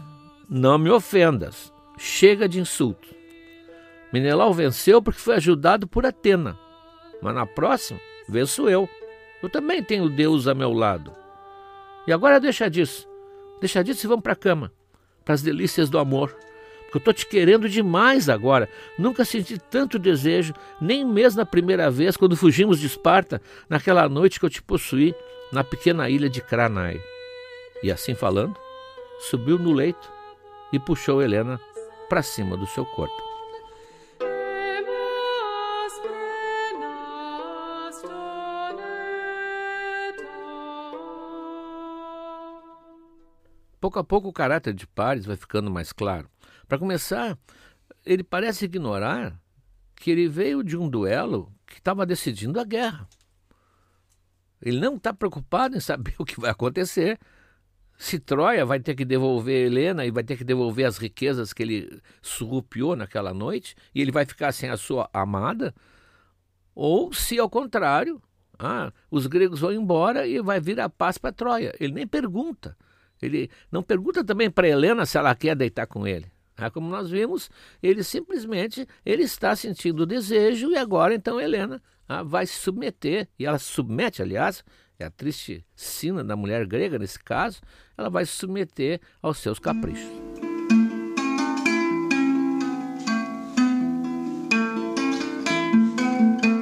não 0.49 0.79
me 0.79 0.91
ofendas. 0.91 1.75
Chega 1.97 2.49
de 2.49 2.61
insulto. 2.61 3.15
Menelau 4.13 4.53
venceu 4.53 5.03
porque 5.03 5.21
foi 5.21 5.37
ajudado 5.37 5.87
por 5.87 6.05
Atena. 6.05 6.59
Mas 7.23 7.35
na 7.35 7.47
próxima, 7.47 8.01
venço 8.29 8.69
eu. 8.69 8.89
Eu 9.43 9.49
também 9.49 9.83
tenho 9.83 10.09
Deus 10.09 10.47
a 10.47 10.55
meu 10.55 10.73
lado. 10.73 11.13
E 12.07 12.13
agora 12.13 12.41
deixa 12.41 12.69
disso. 12.69 13.09
Deixa 13.61 13.83
disso 13.83 14.07
e 14.07 14.09
vamos 14.09 14.23
para 14.23 14.35
a 14.35 14.37
cama, 14.37 14.73
para 15.25 15.35
as 15.35 15.43
delícias 15.43 15.89
do 15.89 15.99
amor. 15.99 16.37
Porque 16.85 16.97
eu 16.97 16.99
estou 16.99 17.15
te 17.15 17.27
querendo 17.27 17.69
demais 17.69 18.29
agora. 18.29 18.69
Nunca 18.99 19.25
senti 19.25 19.59
tanto 19.59 19.99
desejo, 19.99 20.55
nem 20.81 21.05
mesmo 21.05 21.39
na 21.39 21.47
primeira 21.47 21.91
vez, 21.91 22.17
quando 22.17 22.37
fugimos 22.37 22.79
de 22.79 22.87
Esparta, 22.87 23.41
naquela 23.69 24.09
noite 24.09 24.39
que 24.39 24.47
eu 24.47 24.51
te 24.51 24.63
possuí 24.63 25.15
na 25.53 25.65
pequena 25.65 26.09
ilha 26.09 26.29
de 26.29 26.41
Cranai. 26.41 27.01
E 27.83 27.91
assim 27.91 28.15
falando, 28.15 28.57
subiu 29.19 29.59
no 29.59 29.73
leito 29.73 30.13
e 30.73 30.79
puxou 30.79 31.23
Helena 31.23 31.61
para 32.09 32.23
cima 32.23 32.57
do 32.57 32.67
seu 32.67 32.85
corpo. 32.87 33.27
Pouco 43.81 43.99
a 43.99 44.05
pouco 44.05 44.29
o 44.29 44.33
caráter 44.33 44.75
de 44.75 44.87
Paris 44.87 45.27
vai 45.27 45.37
ficando 45.37 45.71
mais 45.71 45.93
claro. 45.93 46.29
Para 46.67 46.79
começar, 46.79 47.39
ele 48.05 48.25
parece 48.25 48.65
ignorar 48.65 49.41
que 49.95 50.11
ele 50.11 50.29
veio 50.29 50.65
de 50.65 50.77
um 50.77 50.89
duelo 50.89 51.53
que 51.67 51.79
estava 51.79 52.05
decidindo 52.05 52.59
a 52.59 52.65
guerra. 52.65 53.09
Ele 54.61 54.81
não 54.81 54.97
está 54.97 55.13
preocupado 55.13 55.77
em 55.77 55.81
saber 55.81 56.15
o 56.19 56.25
que 56.25 56.41
vai 56.41 56.51
acontecer. 56.51 57.19
Se 57.99 58.19
Troia 58.19 58.65
vai 58.65 58.79
ter 58.79 58.95
que 58.95 59.05
devolver 59.05 59.67
Helena 59.67 60.05
e 60.05 60.11
vai 60.11 60.23
ter 60.23 60.37
que 60.37 60.45
devolver 60.45 60.87
as 60.87 60.99
riquezas 60.99 61.53
que 61.53 61.63
ele 61.63 62.01
surrupiou 62.21 62.95
naquela 62.95 63.33
noite, 63.33 63.75
e 63.95 64.03
ele 64.03 64.13
vai 64.13 64.27
ficar 64.27 64.53
sem 64.53 64.69
a 64.69 64.77
sua 64.77 65.09
amada, 65.13 65.75
ou 66.75 67.13
se 67.13 67.39
ao 67.39 67.49
contrário, 67.49 68.21
ah, 68.59 68.93
os 69.11 69.27
gregos 69.27 69.61
vão 69.61 69.73
embora 69.73 70.27
e 70.27 70.41
vai 70.43 70.61
vir 70.61 70.79
a 70.81 70.89
paz 70.89 71.19
para 71.19 71.33
Troia. 71.33 71.75
Ele 71.81 71.95
nem 71.95 72.07
pergunta. 72.07 72.77
Ele 73.21 73.51
não 73.73 73.83
pergunta 73.83 74.23
também 74.23 74.51
para 74.51 74.69
Helena 74.69 75.07
se 75.07 75.17
ela 75.17 75.35
quer 75.35 75.57
deitar 75.57 75.87
com 75.87 76.07
ele. 76.07 76.31
Ah, 76.57 76.71
como 76.71 76.89
nós 76.89 77.11
vimos, 77.11 77.51
ele 77.83 78.03
simplesmente 78.03 78.87
ele 79.05 79.23
está 79.23 79.55
sentindo 79.55 80.03
o 80.03 80.07
desejo 80.07 80.71
e 80.71 80.77
agora 80.77 81.15
então 81.15 81.41
Helena 81.41 81.83
ah, 82.09 82.23
vai 82.23 82.47
se 82.47 82.59
submeter, 82.59 83.29
e 83.39 83.45
ela 83.45 83.59
se 83.59 83.67
submete, 83.67 84.23
aliás, 84.23 84.65
é 84.99 85.07
a 85.07 85.11
triste 85.11 85.65
sina 85.75 86.25
da 86.25 86.37
mulher 86.37 86.67
grega 86.67 86.99
nesse 86.99 87.19
caso, 87.19 87.61
ela 87.97 88.09
vai 88.09 88.25
se 88.25 88.33
submeter 88.33 89.01
aos 89.23 89.39
seus 89.39 89.59
caprichos. 89.59 90.11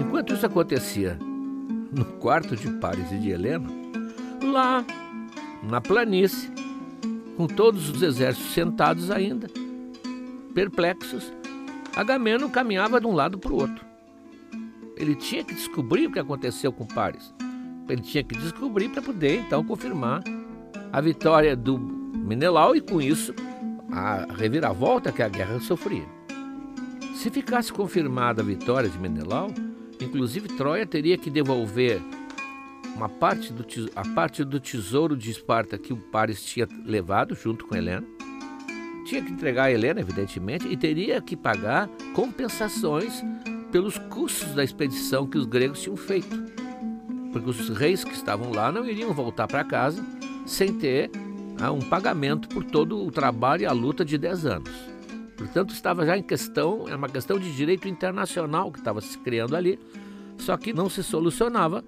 Enquanto 0.01 0.35
isso 0.35 0.47
acontecia 0.47 1.19
no 1.93 2.05
quarto 2.19 2.57
de 2.57 2.71
Paris 2.79 3.11
e 3.13 3.19
de 3.19 3.31
Helena, 3.31 3.69
lá 4.43 4.85
na 5.63 5.81
planície, 5.81 6.51
com 7.37 7.47
todos 7.47 7.89
os 7.89 8.03
exércitos 8.03 8.53
sentados 8.53 9.11
ainda, 9.11 9.49
perplexos, 10.55 11.33
Agamemnon 11.97 12.49
caminhava 12.49 13.01
de 13.01 13.07
um 13.07 13.13
lado 13.13 13.39
para 13.39 13.53
o 13.53 13.57
outro. 13.57 13.85
Ele 14.97 15.15
tinha 15.15 15.45
que 15.45 15.55
descobrir 15.55 16.07
o 16.07 16.13
que 16.13 16.19
aconteceu 16.19 16.73
com 16.73 16.87
Paris. 16.87 17.33
Ele 17.89 18.01
tinha 18.01 18.25
que 18.25 18.37
descobrir 18.37 18.89
para 18.89 19.03
poder 19.03 19.41
então 19.41 19.63
confirmar 19.65 20.23
a 20.93 21.01
vitória 21.01 21.55
do 21.55 21.79
Menelau 21.79 22.75
e 22.75 22.81
com 22.81 23.01
isso 23.01 23.35
a 23.93 24.27
reviravolta 24.33 25.13
que 25.13 25.23
a 25.23 25.29
guerra 25.29 25.61
sofria. 25.61 26.07
Se 27.15 27.31
ficasse 27.31 27.73
confirmada 27.73 28.43
a 28.43 28.45
vitória 28.45 28.89
de 28.89 28.99
Menelau, 28.99 29.53
inclusive 30.01 30.49
Troia 30.49 30.87
teria 30.87 31.17
que 31.17 31.31
devolver 31.31 32.01
uma 32.95 33.09
parte 33.09 33.53
do, 33.53 33.65
a 33.95 34.03
parte 34.15 34.45
do 34.45 34.61
tesouro 34.61 35.17
de 35.17 35.31
Esparta 35.31 35.77
que 35.79 35.93
o 35.93 35.97
Paris 35.97 36.45
tinha 36.45 36.69
levado 36.85 37.35
junto 37.35 37.67
com 37.67 37.77
Helena. 37.77 38.07
Tinha 39.07 39.23
que 39.23 39.33
entregar 39.33 39.65
a 39.65 39.73
Helena, 39.73 40.01
evidentemente, 40.01 40.67
e 40.67 40.77
teria 40.77 41.21
que 41.21 41.37
pagar 41.37 41.89
compensações 42.15 43.23
pelos 43.71 43.99
custos 43.99 44.55
da 44.55 44.63
expedição 44.65 45.27
que 45.27 45.37
os 45.37 45.47
gregos 45.47 45.83
tinham 45.83 45.97
feito. 45.97 46.64
Porque 47.35 47.51
os 47.51 47.69
reis 47.71 48.05
que 48.05 48.15
estavam 48.15 48.53
lá 48.53 48.71
não 48.71 48.87
iriam 48.87 49.13
voltar 49.13 49.49
para 49.49 49.65
casa 49.65 50.07
sem 50.47 50.73
ter 50.73 51.11
ah, 51.61 51.73
um 51.73 51.81
pagamento 51.81 52.49
por 52.49 52.63
todo 52.63 53.05
o 53.05 53.11
trabalho 53.11 53.63
e 53.63 53.67
a 53.67 53.73
luta 53.73 54.05
de 54.05 54.17
10 54.17 54.47
anos. 54.47 54.71
Portanto, 55.37 55.75
estava 55.75 56.07
já 56.07 56.17
em 56.17 56.23
questão, 56.23 56.89
é 56.89 56.95
uma 56.95 57.09
questão 57.09 57.37
de 57.37 57.53
direito 57.53 57.89
internacional 57.89 58.71
que 58.71 58.79
estava 58.79 59.01
se 59.01 59.19
criando 59.19 59.57
ali, 59.57 59.81
só 60.39 60.57
que 60.57 60.73
não 60.73 60.89
se 60.89 61.03
solucionava 61.03 61.85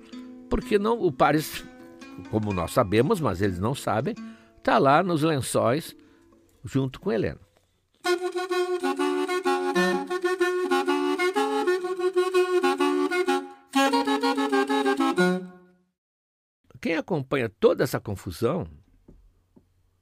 porque 0.50 0.80
não 0.80 1.00
o 1.00 1.12
Paris, 1.12 1.64
como 2.28 2.52
nós 2.52 2.72
sabemos, 2.72 3.20
mas 3.20 3.40
eles 3.40 3.60
não 3.60 3.72
sabem, 3.72 4.16
está 4.58 4.78
lá 4.78 5.00
nos 5.00 5.22
lençóis 5.22 5.94
junto 6.64 6.98
com 6.98 7.12
Helena. 7.12 7.38
Quem 16.80 16.96
acompanha 16.96 17.48
toda 17.48 17.84
essa 17.84 18.00
confusão, 18.00 18.66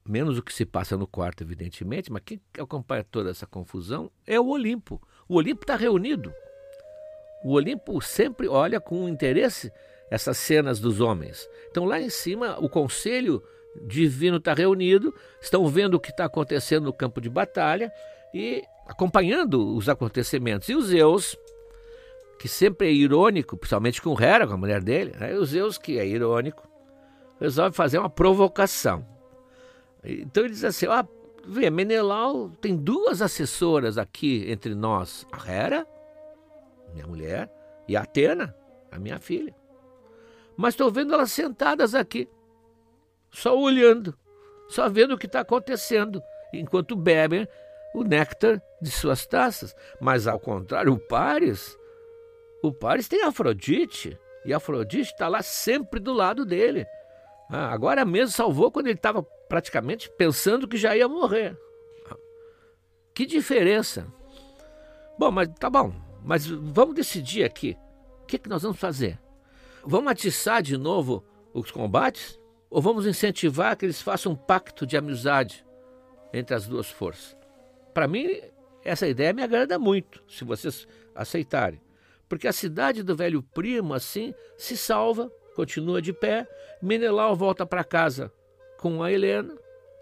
menos 0.07 0.39
o 0.39 0.43
que 0.43 0.53
se 0.53 0.65
passa 0.65 0.97
no 0.97 1.07
quarto, 1.07 1.43
evidentemente, 1.43 2.13
mas 2.13 2.23
quem 2.25 2.41
acompanha 2.59 3.05
toda 3.05 3.31
essa 3.31 3.47
confusão 3.47 4.11
é 4.27 4.39
o 4.39 4.47
Olimpo. 4.47 5.01
O 5.29 5.37
Olimpo 5.37 5.63
está 5.63 5.77
reunido. 5.77 6.33
O 7.45 7.53
Olimpo 7.53 8.01
sempre 8.01 8.49
olha 8.49 8.81
com 8.81 9.09
interesse 9.09 9.73
essas 10.11 10.37
cenas 10.37 10.79
dos 10.81 11.01
homens. 11.01 11.49
Então, 11.71 11.85
lá 11.85 12.01
em 12.01 12.11
cima, 12.11 12.59
o 12.59 12.69
conselho 12.69 13.43
divino 13.87 14.37
está 14.37 14.55
reunido, 14.55 15.15
estão 15.41 15.67
vendo 15.67 15.95
o 15.95 16.01
que 16.01 16.11
está 16.11 16.27
acontecendo 16.27 16.85
no 16.85 16.93
campo 16.93 17.21
de 17.21 17.29
batalha 17.29 17.93
e 18.33 18.63
acompanhando 18.87 19.75
os 19.75 19.89
acontecimentos. 19.89 20.69
E 20.69 20.75
os 20.75 20.87
Zeus, 20.87 21.37
que 22.39 22.49
sempre 22.49 22.89
é 22.89 22.93
irônico, 22.93 23.57
principalmente 23.57 24.03
com 24.03 24.21
Hera, 24.21 24.47
com 24.47 24.55
a 24.55 24.57
mulher 24.57 24.83
dele, 24.83 25.15
né? 25.19 25.35
o 25.35 25.45
Zeus, 25.45 25.79
que 25.79 25.99
é 25.99 26.07
irônico, 26.07 26.69
resolve 27.41 27.77
fazer 27.77 27.99
uma 27.99 28.11
provocação. 28.11 29.07
Então 30.03 30.45
ele 30.45 30.53
diz 30.53 30.65
assim: 30.65 30.87
ó, 30.87 31.05
vê, 31.47 31.71
Menelau 31.71 32.51
tem 32.61 32.77
duas 32.77 33.23
assessoras 33.23 33.99
aqui 33.99 34.45
entre 34.49 34.75
nós, 34.75 35.27
a 35.33 35.51
Hera, 35.51 35.87
minha 36.93 37.07
mulher, 37.07 37.51
e 37.89 37.97
a 37.97 38.03
Atena, 38.03 38.55
a 38.91 38.99
minha 38.99 39.19
filha. 39.19 39.55
Mas 40.57 40.75
estou 40.75 40.91
vendo 40.91 41.15
elas 41.15 41.33
sentadas 41.33 41.95
aqui, 41.95 42.29
só 43.31 43.59
olhando, 43.59 44.17
só 44.69 44.89
vendo 44.89 45.15
o 45.15 45.19
que 45.19 45.27
está 45.27 45.41
acontecendo, 45.41 46.23
enquanto 46.53 46.95
bebem 46.95 47.49
o 47.95 48.03
néctar 48.03 48.61
de 48.81 48.91
suas 48.91 49.27
taças. 49.27 49.75
Mas 50.01 50.27
ao 50.27 50.39
contrário, 50.39 50.93
o 50.93 50.99
Paris, 50.99 51.77
o 52.69 52.73
Paris 52.73 53.09
tem 53.09 53.23
Afrodite, 53.23 54.19
e 54.45 54.53
Afrodite 54.53 55.13
está 55.13 55.29
lá 55.29 55.43
sempre 55.43 56.01
do 56.01 56.13
lado 56.13 56.45
dele. 56.45 56.87
Ah, 57.51 57.73
agora 57.73 58.05
mesmo 58.05 58.35
salvou 58.35 58.71
quando 58.71 58.87
ele 58.87 58.99
estava 58.99 59.23
praticamente 59.49 60.11
pensando 60.11 60.69
que 60.69 60.77
já 60.77 60.97
ia 60.97 61.09
morrer. 61.09 61.57
Que 63.15 63.25
diferença! 63.25 64.07
Bom, 65.19 65.31
mas 65.31 65.49
tá 65.59 65.71
bom, 65.71 65.93
mas 66.25 66.47
vamos 66.47 66.95
decidir 66.95 67.45
aqui. 67.45 67.77
O 68.23 68.27
que, 68.27 68.39
que 68.39 68.49
nós 68.49 68.63
vamos 68.63 68.79
fazer? 68.79 69.21
Vamos 69.85 70.11
atiçar 70.11 70.63
de 70.63 70.77
novo 70.77 71.25
os 71.53 71.71
combates? 71.71 72.41
Ou 72.69 72.83
vamos 72.83 73.07
incentivar 73.07 73.77
que 73.77 73.85
eles 73.85 74.03
façam 74.03 74.33
um 74.33 74.37
pacto 74.37 74.85
de 74.85 74.97
amizade 74.97 75.65
entre 76.33 76.57
as 76.57 76.67
duas 76.67 76.91
forças? 76.91 77.37
Para 77.93 78.09
mim, 78.09 78.41
essa 78.83 79.07
ideia 79.07 79.33
me 79.33 79.43
agrada 79.43 79.79
muito, 79.79 80.25
se 80.27 80.43
vocês 80.43 80.89
aceitarem. 81.15 81.84
Porque 82.35 82.49
a 82.49 82.53
cidade 82.53 83.05
do 83.05 83.15
velho 83.15 83.45
primo, 83.45 83.95
assim, 83.95 84.35
se 84.59 84.77
salva, 84.77 85.31
continua 85.55 86.03
de 86.03 86.13
pé, 86.13 86.49
Menelau 86.83 87.37
volta 87.37 87.65
para 87.65 87.85
casa 87.85 88.33
com 88.77 89.05
a 89.05 89.13
Helena, 89.13 89.57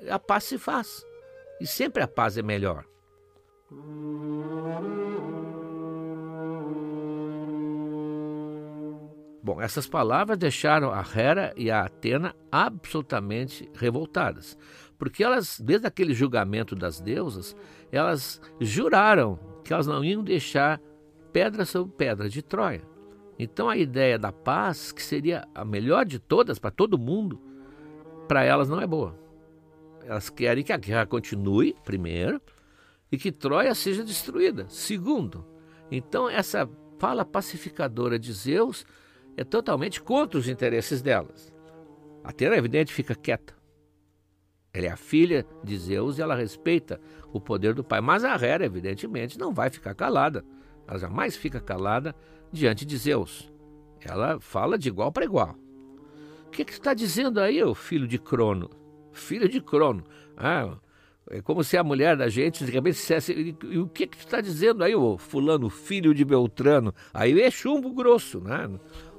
a 0.08 0.18
paz 0.18 0.44
se 0.44 0.56
faz. 0.56 1.06
E 1.60 1.66
sempre 1.66 2.02
a 2.02 2.08
paz 2.08 2.38
é 2.38 2.42
melhor. 2.42 2.86
Bom, 9.42 9.60
essas 9.60 9.86
palavras 9.86 10.38
deixaram 10.38 10.90
a 10.90 11.04
Hera 11.14 11.52
e 11.54 11.70
a 11.70 11.82
Atena 11.82 12.34
absolutamente 12.50 13.70
revoltadas, 13.74 14.56
porque 14.98 15.22
elas, 15.22 15.60
desde 15.60 15.86
aquele 15.86 16.14
julgamento 16.14 16.74
das 16.74 16.98
deusas, 16.98 17.54
elas 17.92 18.40
juraram 18.58 19.38
que 19.62 19.74
elas 19.74 19.86
não 19.86 20.02
iam 20.02 20.24
deixar 20.24 20.80
pedra 21.32 21.64
sobre 21.64 21.94
pedra 21.94 22.28
de 22.28 22.42
Troia. 22.42 22.82
Então 23.38 23.68
a 23.68 23.76
ideia 23.76 24.18
da 24.18 24.30
paz, 24.30 24.92
que 24.92 25.02
seria 25.02 25.46
a 25.54 25.64
melhor 25.64 26.04
de 26.04 26.18
todas 26.18 26.58
para 26.58 26.70
todo 26.70 26.98
mundo, 26.98 27.40
para 28.28 28.44
elas 28.44 28.68
não 28.68 28.80
é 28.80 28.86
boa. 28.86 29.18
Elas 30.04 30.28
querem 30.28 30.64
que 30.64 30.72
a 30.72 30.76
guerra 30.76 31.06
continue, 31.06 31.76
primeiro, 31.84 32.40
e 33.10 33.18
que 33.18 33.32
Troia 33.32 33.74
seja 33.74 34.04
destruída, 34.04 34.66
segundo. 34.68 35.44
Então 35.90 36.28
essa 36.28 36.68
fala 36.98 37.24
pacificadora 37.24 38.18
de 38.18 38.32
Zeus 38.32 38.86
é 39.36 39.44
totalmente 39.44 40.00
contra 40.00 40.38
os 40.38 40.48
interesses 40.48 41.02
delas. 41.02 41.52
Atena, 42.22 42.56
evidente, 42.56 42.92
fica 42.92 43.14
quieta. 43.14 43.54
Ela 44.72 44.86
é 44.86 44.90
a 44.90 44.96
filha 44.96 45.44
de 45.62 45.76
Zeus 45.76 46.18
e 46.18 46.22
ela 46.22 46.34
respeita 46.34 47.00
o 47.32 47.40
poder 47.40 47.74
do 47.74 47.84
pai. 47.84 48.00
Mas 48.00 48.24
a 48.24 48.34
Hera, 48.34 48.64
evidentemente, 48.64 49.38
não 49.38 49.52
vai 49.52 49.68
ficar 49.68 49.94
calada. 49.94 50.44
Ela 50.86 50.98
jamais 50.98 51.36
fica 51.36 51.60
calada 51.60 52.14
diante 52.52 52.84
de 52.84 52.96
Zeus. 52.96 53.50
Ela 54.00 54.40
fala 54.40 54.76
de 54.76 54.88
igual 54.88 55.12
para 55.12 55.24
igual. 55.24 55.56
O 56.46 56.50
que, 56.50 56.64
que 56.64 56.72
está 56.72 56.92
dizendo 56.92 57.40
aí, 57.40 57.62
o 57.62 57.74
filho 57.74 58.06
de 58.06 58.18
Crono? 58.18 58.68
Filho 59.12 59.48
de 59.48 59.60
Crono. 59.60 60.04
Ah, 60.36 60.76
é 61.30 61.40
como 61.40 61.62
se 61.62 61.76
a 61.76 61.84
mulher 61.84 62.16
da 62.16 62.28
gente 62.28 62.64
de 62.64 62.70
repente 62.70 62.94
dissesse: 62.94 63.56
e, 63.64 63.78
o 63.78 63.86
que, 63.86 64.06
que 64.06 64.18
está 64.18 64.40
dizendo 64.40 64.82
aí, 64.84 64.94
o 64.94 65.16
fulano, 65.16 65.70
filho 65.70 66.12
de 66.14 66.24
Beltrano? 66.24 66.94
Aí 67.14 67.40
é 67.40 67.50
chumbo 67.50 67.92
grosso, 67.94 68.40
né? 68.40 68.68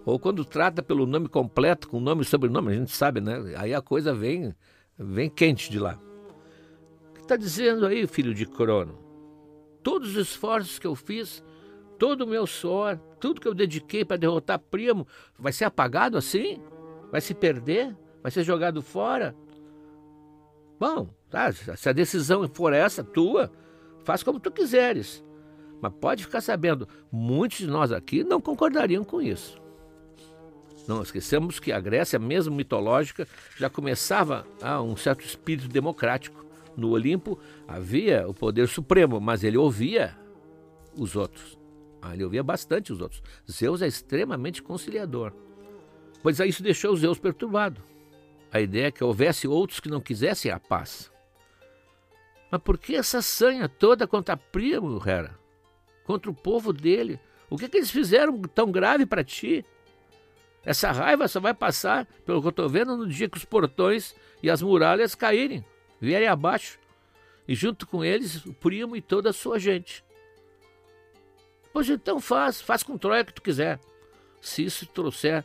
Ou 0.06 0.20
quando 0.20 0.44
trata 0.44 0.84
pelo 0.84 1.06
nome 1.06 1.30
completo, 1.30 1.88
com 1.88 2.00
nome 2.00 2.24
e 2.24 2.26
sobrenome, 2.26 2.72
a 2.72 2.76
gente 2.76 2.92
sabe, 2.92 3.22
né? 3.22 3.56
Aí 3.58 3.74
a 3.74 3.82
coisa 3.82 4.14
vem, 4.14 4.54
vem 4.98 5.30
quente 5.30 5.72
de 5.72 5.80
lá. 5.80 5.98
O 7.10 7.14
que 7.14 7.22
está 7.22 7.38
dizendo 7.38 7.86
aí, 7.86 8.06
filho 8.06 8.34
de 8.34 8.46
Crono? 8.46 9.00
Todos 9.82 10.16
os 10.16 10.28
esforços 10.28 10.78
que 10.78 10.88
eu 10.88 10.96
fiz, 10.96 11.44
todo 12.04 12.26
o 12.26 12.28
meu 12.28 12.46
suor, 12.46 13.00
tudo 13.18 13.40
que 13.40 13.48
eu 13.48 13.54
dediquei 13.54 14.04
para 14.04 14.18
derrotar 14.18 14.60
Primo, 14.60 15.08
vai 15.40 15.54
ser 15.54 15.64
apagado 15.64 16.18
assim? 16.18 16.62
Vai 17.10 17.22
se 17.22 17.34
perder? 17.34 17.96
Vai 18.22 18.30
ser 18.30 18.44
jogado 18.44 18.82
fora? 18.82 19.34
Bom, 20.78 21.08
tá, 21.30 21.50
se 21.54 21.88
a 21.88 21.94
decisão 21.94 22.46
for 22.50 22.74
essa, 22.74 23.06
tua, 23.06 23.50
faz 24.04 24.22
como 24.22 24.38
tu 24.38 24.52
quiseres. 24.52 25.24
Mas 25.82 25.94
pode 25.94 26.26
ficar 26.26 26.42
sabendo, 26.42 26.90
muitos 27.10 27.60
de 27.60 27.68
nós 27.68 27.94
aqui 27.94 28.22
não 28.22 28.42
concordariam 28.42 29.06
com 29.06 29.22
isso. 29.22 29.58
Não 30.86 31.02
esqueçamos 31.02 31.58
que 31.58 31.72
a 31.72 31.80
Grécia, 31.80 32.20
mesmo 32.20 32.54
mitológica, 32.54 33.26
já 33.56 33.70
começava 33.70 34.46
a 34.62 34.82
um 34.82 34.98
certo 34.98 35.24
espírito 35.24 35.70
democrático. 35.70 36.46
No 36.76 36.90
Olimpo 36.90 37.40
havia 37.66 38.28
o 38.28 38.34
poder 38.34 38.68
supremo, 38.68 39.22
mas 39.22 39.42
ele 39.42 39.56
ouvia 39.56 40.18
os 40.98 41.16
outros. 41.16 41.63
Ele 42.12 42.24
ouvia 42.24 42.44
bastante 42.44 42.92
os 42.92 43.00
outros. 43.00 43.22
Zeus 43.50 43.82
é 43.82 43.88
extremamente 43.88 44.62
conciliador. 44.62 45.32
Pois 46.22 46.40
isso 46.40 46.64
deixou 46.64 46.96
Zeus 46.96 47.20
perturbado. 47.20 47.82
A 48.52 48.62
ideia 48.62 48.88
é 48.88 48.92
que 48.92 49.04
houvesse 49.04 49.48
outros 49.48 49.80
que 49.80 49.90
não 49.90 50.00
quisessem 50.02 50.52
a 50.52 50.60
paz. 50.60 51.12
Mas 52.52 52.62
por 52.62 52.78
que 52.78 52.96
essa 52.96 53.22
sanha 53.22 53.68
toda 53.68 54.08
contra 54.08 54.38
Primo, 54.38 55.02
Hera? 55.04 55.38
Contra 56.04 56.30
o 56.30 56.36
povo 56.36 56.72
dele? 56.72 57.20
O 57.50 57.58
que, 57.58 57.68
que 57.68 57.78
eles 57.78 57.90
fizeram 57.90 58.40
tão 58.42 58.72
grave 58.72 59.06
para 59.06 59.24
ti? 59.24 59.66
Essa 60.64 60.92
raiva 60.92 61.28
só 61.28 61.40
vai 61.40 61.54
passar, 61.54 62.06
pelo 62.26 62.42
que 62.42 62.48
eu 62.48 62.52
estou 62.52 62.70
vendo, 62.70 62.96
no 62.96 63.08
dia 63.08 63.28
que 63.28 63.38
os 63.38 63.44
portões 63.44 64.16
e 64.42 64.50
as 64.50 64.62
muralhas 64.62 65.14
caírem, 65.14 65.66
vierem 66.00 66.28
abaixo, 66.28 66.80
e 67.48 67.54
junto 67.54 67.86
com 67.86 68.04
eles 68.04 68.46
o 68.46 68.54
primo 68.54 68.96
e 68.96 69.02
toda 69.02 69.32
a 69.32 69.34
sua 69.34 69.60
gente. 69.60 70.04
Pois 71.74 71.90
então 71.90 72.22
faz, 72.22 72.62
faz 72.62 72.84
com 72.84 72.98
Troia 72.98 73.26
que 73.26 73.34
tu 73.34 73.42
quiser, 73.42 73.80
se 74.40 74.64
isso 74.64 74.86
trouxer 74.86 75.44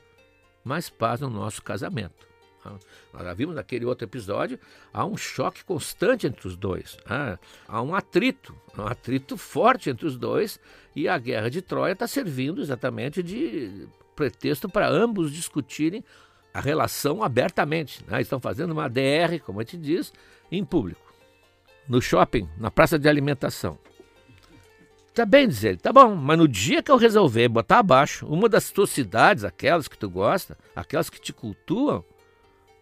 mais 0.63 0.91
paz 0.91 1.21
no 1.21 1.31
nosso 1.31 1.63
casamento. 1.63 2.29
Ah, 2.65 2.77
nós 3.15 3.23
já 3.23 3.33
vimos 3.33 3.55
naquele 3.55 3.87
outro 3.87 4.05
episódio, 4.05 4.59
há 4.93 5.07
um 5.07 5.17
choque 5.17 5.65
constante 5.65 6.27
entre 6.27 6.47
os 6.47 6.55
dois. 6.55 6.99
Ah, 7.07 7.39
há 7.67 7.81
um 7.81 7.95
atrito, 7.95 8.55
um 8.77 8.87
atrito 8.87 9.39
forte 9.39 9.89
entre 9.89 10.07
os 10.07 10.19
dois, 10.19 10.61
e 10.95 11.09
a 11.09 11.17
guerra 11.17 11.49
de 11.49 11.63
Troia 11.63 11.93
está 11.93 12.07
servindo 12.07 12.61
exatamente 12.61 13.23
de 13.23 13.89
pretexto 14.15 14.69
para 14.69 14.89
ambos 14.89 15.33
discutirem 15.33 16.05
a 16.53 16.61
relação 16.61 17.23
abertamente. 17.23 18.05
Né? 18.07 18.21
Estão 18.21 18.41
fazendo 18.41 18.73
uma 18.73 18.89
DR, 18.89 19.41
como 19.45 19.61
a 19.61 19.63
gente 19.63 19.79
diz, 19.79 20.13
em 20.51 20.65
público. 20.65 21.01
No 21.89 22.03
shopping, 22.03 22.49
na 22.59 22.71
praça 22.71 22.99
de 22.99 23.09
alimentação. 23.09 23.79
Tá 25.19 25.27
bem, 25.27 25.49
diz 25.49 25.65
ele, 25.65 25.79
tá 25.79 25.93
bom, 25.93 26.15
mas 26.15 26.39
no 26.39 26.47
dia 26.47 26.81
que 26.81 26.93
eu 26.93 26.97
resolver 26.97 27.49
botar 27.49 27.81
abaixo 27.81 28.25
uma 28.29 28.49
das 28.49 28.71
tuas 28.71 28.89
cidades, 28.91 29.43
aquelas 29.43 29.89
que 29.89 29.99
tu 29.99 30.09
gosta, 30.09 30.57
aquelas 30.77 31.11
que 31.11 31.21
te 31.21 31.33
cultuam, 31.33 32.05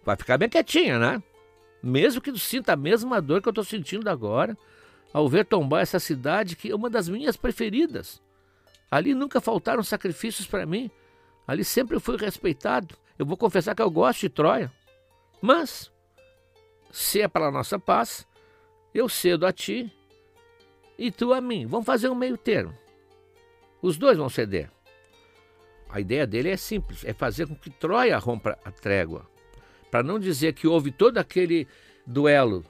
vai 0.04 0.16
ficar 0.16 0.36
bem 0.36 0.46
quietinha, 0.46 0.98
né? 0.98 1.22
Mesmo 1.82 2.20
que 2.20 2.30
tu 2.30 2.38
sinta 2.38 2.74
a 2.74 2.76
mesma 2.76 3.22
dor 3.22 3.40
que 3.40 3.48
eu 3.48 3.52
estou 3.52 3.64
sentindo 3.64 4.10
agora, 4.10 4.54
ao 5.14 5.26
ver 5.30 5.46
tombar 5.46 5.80
essa 5.80 5.98
cidade 5.98 6.56
que 6.56 6.70
é 6.70 6.76
uma 6.76 6.90
das 6.90 7.08
minhas 7.08 7.38
preferidas. 7.38 8.20
Ali 8.90 9.14
nunca 9.14 9.40
faltaram 9.40 9.82
sacrifícios 9.82 10.46
para 10.46 10.66
mim, 10.66 10.90
Ali 11.46 11.64
sempre 11.64 11.98
fui 11.98 12.18
respeitado. 12.18 12.94
Eu 13.18 13.24
vou 13.24 13.38
confessar 13.38 13.74
que 13.74 13.80
eu 13.80 13.90
gosto 13.90 14.20
de 14.20 14.28
Troia. 14.28 14.70
Mas, 15.40 15.90
se 16.90 17.22
é 17.22 17.28
para 17.28 17.50
nossa 17.50 17.78
paz, 17.78 18.26
eu 18.92 19.08
cedo 19.08 19.46
a 19.46 19.52
ti 19.54 19.90
e 20.98 21.10
tu 21.10 21.32
a 21.32 21.40
mim. 21.40 21.66
Vamos 21.66 21.86
fazer 21.86 22.08
um 22.08 22.14
meio 22.14 22.36
termo. 22.36 22.74
Os 23.82 23.96
dois 23.96 24.16
vão 24.16 24.28
ceder. 24.28 24.70
A 25.88 26.00
ideia 26.00 26.26
dele 26.26 26.50
é 26.50 26.56
simples: 26.56 27.04
é 27.04 27.12
fazer 27.12 27.46
com 27.46 27.54
que 27.54 27.70
Troia 27.70 28.18
rompa 28.18 28.58
a 28.64 28.70
trégua. 28.70 29.28
Para 29.90 30.02
não 30.02 30.18
dizer 30.18 30.52
que 30.52 30.66
houve 30.66 30.90
todo 30.90 31.18
aquele 31.18 31.66
duelo, 32.06 32.64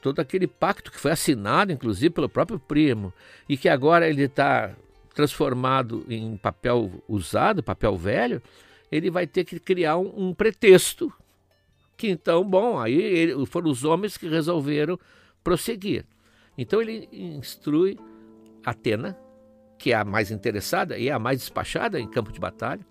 todo 0.00 0.20
aquele 0.20 0.46
pacto 0.46 0.90
que 0.90 0.98
foi 0.98 1.10
assinado, 1.10 1.72
inclusive, 1.72 2.10
pelo 2.10 2.28
próprio 2.28 2.58
primo, 2.58 3.12
e 3.48 3.56
que 3.56 3.68
agora 3.68 4.08
ele 4.08 4.22
está 4.22 4.74
transformado 5.14 6.04
em 6.08 6.36
papel 6.36 6.90
usado, 7.08 7.62
papel 7.62 7.96
velho, 7.96 8.42
ele 8.90 9.10
vai 9.10 9.26
ter 9.26 9.44
que 9.44 9.58
criar 9.58 9.98
um, 9.98 10.28
um 10.28 10.34
pretexto. 10.34 11.12
Que 11.96 12.08
então, 12.08 12.42
bom, 12.42 12.78
aí 12.78 12.94
ele, 12.94 13.44
foram 13.46 13.70
os 13.70 13.84
homens 13.84 14.16
que 14.16 14.28
resolveram 14.28 14.98
prosseguir. 15.44 16.04
Então 16.60 16.82
ele 16.82 17.08
instrui 17.10 17.98
Atena, 18.62 19.18
que 19.78 19.92
é 19.92 19.96
a 19.96 20.04
mais 20.04 20.30
interessada 20.30 20.98
e 20.98 21.08
é 21.08 21.12
a 21.12 21.18
mais 21.18 21.38
despachada 21.38 21.98
em 21.98 22.06
campo 22.06 22.30
de 22.30 22.38
batalha, 22.38 22.86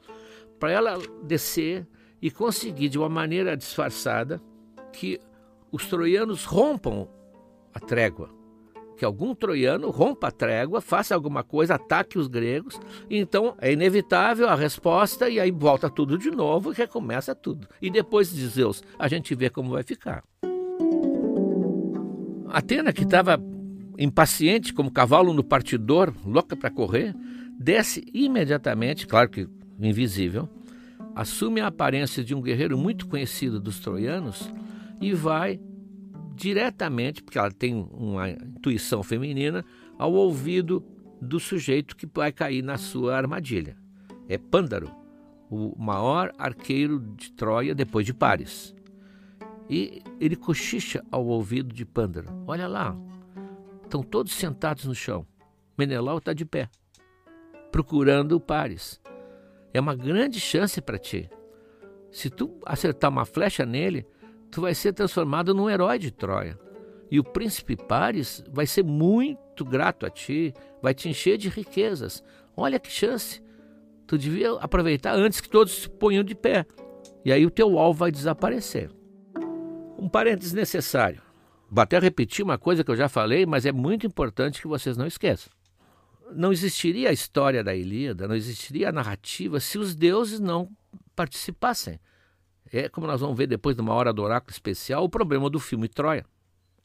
para 0.59 0.71
ela 0.71 0.97
descer 1.21 1.87
e 2.19 2.31
conseguir 2.31 2.89
de 2.89 2.97
uma 2.97 3.07
maneira 3.07 3.55
disfarçada 3.55 4.41
que 4.91 5.19
os 5.71 5.85
troianos 5.85 6.45
rompam 6.45 7.07
a 7.71 7.79
trégua 7.79 8.37
que 8.97 9.05
algum 9.05 9.33
troiano 9.33 9.89
rompa 9.91 10.27
a 10.27 10.31
trégua, 10.31 10.81
faça 10.81 11.15
alguma 11.15 11.41
coisa, 11.41 11.75
ataque 11.75 12.19
os 12.19 12.27
gregos. 12.27 12.77
Então 13.09 13.55
é 13.61 13.71
inevitável 13.71 14.49
a 14.49 14.55
resposta 14.55 15.29
e 15.29 15.39
aí 15.39 15.51
volta 15.51 15.89
tudo 15.89 16.17
de 16.17 16.29
novo 16.29 16.73
e 16.73 16.75
recomeça 16.75 17.33
tudo. 17.33 17.65
E 17.81 17.89
depois 17.89 18.29
de 18.29 18.45
Zeus, 18.45 18.83
a 18.99 19.07
gente 19.07 19.33
vê 19.33 19.49
como 19.49 19.71
vai 19.71 19.83
ficar. 19.83 20.21
Atena, 22.49 22.91
que 22.91 23.03
estava 23.03 23.39
impaciente 23.99 24.73
como 24.73 24.89
cavalo 24.89 25.33
no 25.33 25.43
partidor, 25.43 26.13
louca 26.25 26.55
para 26.55 26.71
correr, 26.71 27.13
desce 27.59 28.05
imediatamente, 28.13 29.05
claro 29.05 29.29
que 29.29 29.47
invisível, 29.77 30.47
assume 31.13 31.59
a 31.59 31.67
aparência 31.67 32.23
de 32.23 32.33
um 32.33 32.41
guerreiro 32.41 32.77
muito 32.77 33.05
conhecido 33.07 33.59
dos 33.59 33.79
troianos 33.79 34.49
e 35.01 35.13
vai 35.13 35.59
diretamente, 36.33 37.21
porque 37.21 37.37
ela 37.37 37.51
tem 37.51 37.75
uma 37.91 38.29
intuição 38.29 39.03
feminina, 39.03 39.65
ao 39.97 40.13
ouvido 40.13 40.81
do 41.21 41.37
sujeito 41.37 41.97
que 41.97 42.07
vai 42.07 42.31
cair 42.31 42.61
na 42.61 42.77
sua 42.77 43.17
armadilha. 43.17 43.75
É 44.29 44.37
Pândaro, 44.37 44.89
o 45.49 45.75
maior 45.77 46.31
arqueiro 46.37 46.99
de 47.17 47.33
Troia 47.33 47.75
depois 47.75 48.05
de 48.05 48.13
Paris. 48.13 48.73
E 49.69 50.01
ele 50.21 50.37
cochicha 50.37 51.03
ao 51.11 51.25
ouvido 51.25 51.73
de 51.73 51.85
Pândaro: 51.85 52.29
Olha 52.47 52.67
lá, 52.67 52.95
estão 53.89 54.03
todos 54.03 54.33
sentados 54.33 54.85
no 54.85 54.93
chão. 54.93 55.25
Menelau 55.77 56.19
está 56.19 56.31
de 56.31 56.45
pé, 56.45 56.69
procurando 57.71 58.33
o 58.33 58.39
Paris. 58.39 59.01
É 59.73 59.79
uma 59.79 59.95
grande 59.95 60.39
chance 60.39 60.79
para 60.79 60.99
ti. 60.99 61.29
Se 62.11 62.29
tu 62.29 62.59
acertar 62.65 63.09
uma 63.09 63.25
flecha 63.25 63.65
nele, 63.65 64.05
tu 64.51 64.61
vai 64.61 64.73
ser 64.73 64.93
transformado 64.93 65.53
num 65.53 65.69
herói 65.69 65.97
de 65.97 66.11
Troia. 66.11 66.57
E 67.11 67.19
o 67.19 67.23
príncipe 67.23 67.75
Paris 67.75 68.43
vai 68.51 68.67
ser 68.67 68.83
muito 68.83 69.65
grato 69.65 70.05
a 70.05 70.09
ti, 70.09 70.53
vai 70.81 70.93
te 70.93 71.09
encher 71.09 71.37
de 71.37 71.49
riquezas. 71.49 72.23
Olha 72.55 72.79
que 72.79 72.91
chance! 72.91 73.41
Tu 74.05 74.17
devia 74.17 74.53
aproveitar 74.53 75.15
antes 75.15 75.39
que 75.39 75.49
todos 75.49 75.83
se 75.83 75.89
ponham 75.89 76.23
de 76.23 76.35
pé. 76.35 76.65
E 77.23 77.31
aí 77.31 77.45
o 77.45 77.51
teu 77.51 77.77
alvo 77.77 77.99
vai 77.99 78.11
desaparecer. 78.11 78.91
Um 79.97 80.09
parênteses 80.09 80.53
necessário. 80.53 81.21
Vou 81.71 81.83
até 81.83 81.99
repetir 81.99 82.43
uma 82.43 82.57
coisa 82.57 82.83
que 82.83 82.89
eu 82.89 82.95
já 82.95 83.07
falei, 83.07 83.45
mas 83.45 83.65
é 83.65 83.71
muito 83.71 84.07
importante 84.07 84.61
que 84.61 84.67
vocês 84.67 84.97
não 84.97 85.05
esqueçam. 85.05 85.51
Não 86.31 86.51
existiria 86.51 87.09
a 87.09 87.13
história 87.13 87.63
da 87.63 87.75
Ilíada, 87.75 88.27
não 88.27 88.35
existiria 88.35 88.89
a 88.89 88.91
narrativa 88.91 89.59
se 89.59 89.77
os 89.77 89.95
deuses 89.95 90.39
não 90.39 90.69
participassem. 91.15 91.99
É 92.71 92.89
como 92.89 93.07
nós 93.07 93.21
vamos 93.21 93.37
ver 93.37 93.47
depois 93.47 93.75
de 93.75 93.81
uma 93.81 93.93
hora 93.93 94.11
do 94.11 94.21
oráculo 94.21 94.51
especial, 94.51 95.03
o 95.03 95.09
problema 95.09 95.49
do 95.49 95.59
filme 95.59 95.87
Troia, 95.87 96.25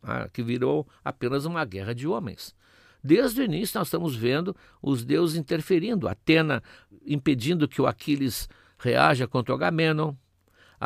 ah, 0.03 0.29
que 0.33 0.43
virou 0.43 0.87
apenas 1.05 1.45
uma 1.45 1.65
guerra 1.65 1.95
de 1.95 2.07
homens. 2.07 2.55
Desde 3.03 3.41
o 3.41 3.45
início 3.45 3.79
nós 3.79 3.89
estamos 3.89 4.17
vendo 4.17 4.57
os 4.81 5.05
deuses 5.05 5.37
interferindo, 5.37 6.09
Atena 6.09 6.63
impedindo 7.07 7.69
que 7.69 7.81
o 7.81 7.87
Aquiles 7.87 8.49
reaja 8.79 9.27
contra 9.29 9.53
o 9.53 9.57
Agamenon, 9.57 10.15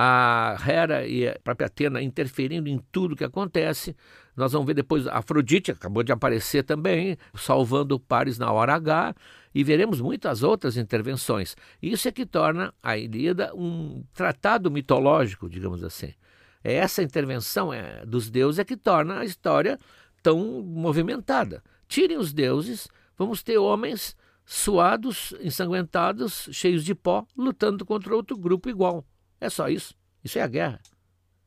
a 0.00 0.56
Hera 0.64 1.08
e 1.08 1.26
a 1.26 1.37
própria 1.42 1.66
Atena 1.66 2.00
interferindo 2.00 2.68
em 2.68 2.78
tudo 2.92 3.16
que 3.16 3.24
acontece. 3.24 3.96
Nós 4.37 4.52
vamos 4.52 4.64
ver 4.64 4.74
depois 4.74 5.08
a 5.08 5.18
Afrodite, 5.18 5.72
acabou 5.72 6.04
de 6.04 6.12
aparecer 6.12 6.62
também, 6.62 7.18
salvando 7.34 7.98
Paris 7.98 8.38
na 8.38 8.52
hora 8.52 8.76
H, 8.76 9.12
e 9.52 9.64
veremos 9.64 10.00
muitas 10.00 10.44
outras 10.44 10.76
intervenções. 10.76 11.56
Isso 11.82 12.06
é 12.06 12.12
que 12.12 12.24
torna 12.24 12.72
a 12.80 12.96
Ilíada 12.96 13.52
um 13.56 14.04
tratado 14.14 14.70
mitológico, 14.70 15.48
digamos 15.50 15.82
assim. 15.82 16.14
É 16.62 16.74
essa 16.74 17.02
intervenção 17.02 17.72
é, 17.72 18.06
dos 18.06 18.30
deuses 18.30 18.61
é 18.61 18.64
que 18.64 18.76
torna 18.76 19.18
a 19.18 19.24
história 19.24 19.80
tão 20.22 20.62
movimentada. 20.62 21.61
Tirem 21.88 22.18
os 22.18 22.32
deuses, 22.32 22.87
vamos 23.16 23.42
ter 23.42 23.58
homens 23.58 24.14
suados, 24.44 25.34
ensanguentados, 25.40 26.48
cheios 26.52 26.84
de 26.84 26.94
pó, 26.94 27.26
lutando 27.37 27.84
contra 27.84 28.14
outro 28.14 28.38
grupo 28.38 28.70
igual. 28.70 29.04
É 29.40 29.48
só 29.48 29.68
isso. 29.68 29.94
Isso 30.22 30.38
é 30.38 30.42
a 30.42 30.46
guerra. 30.46 30.81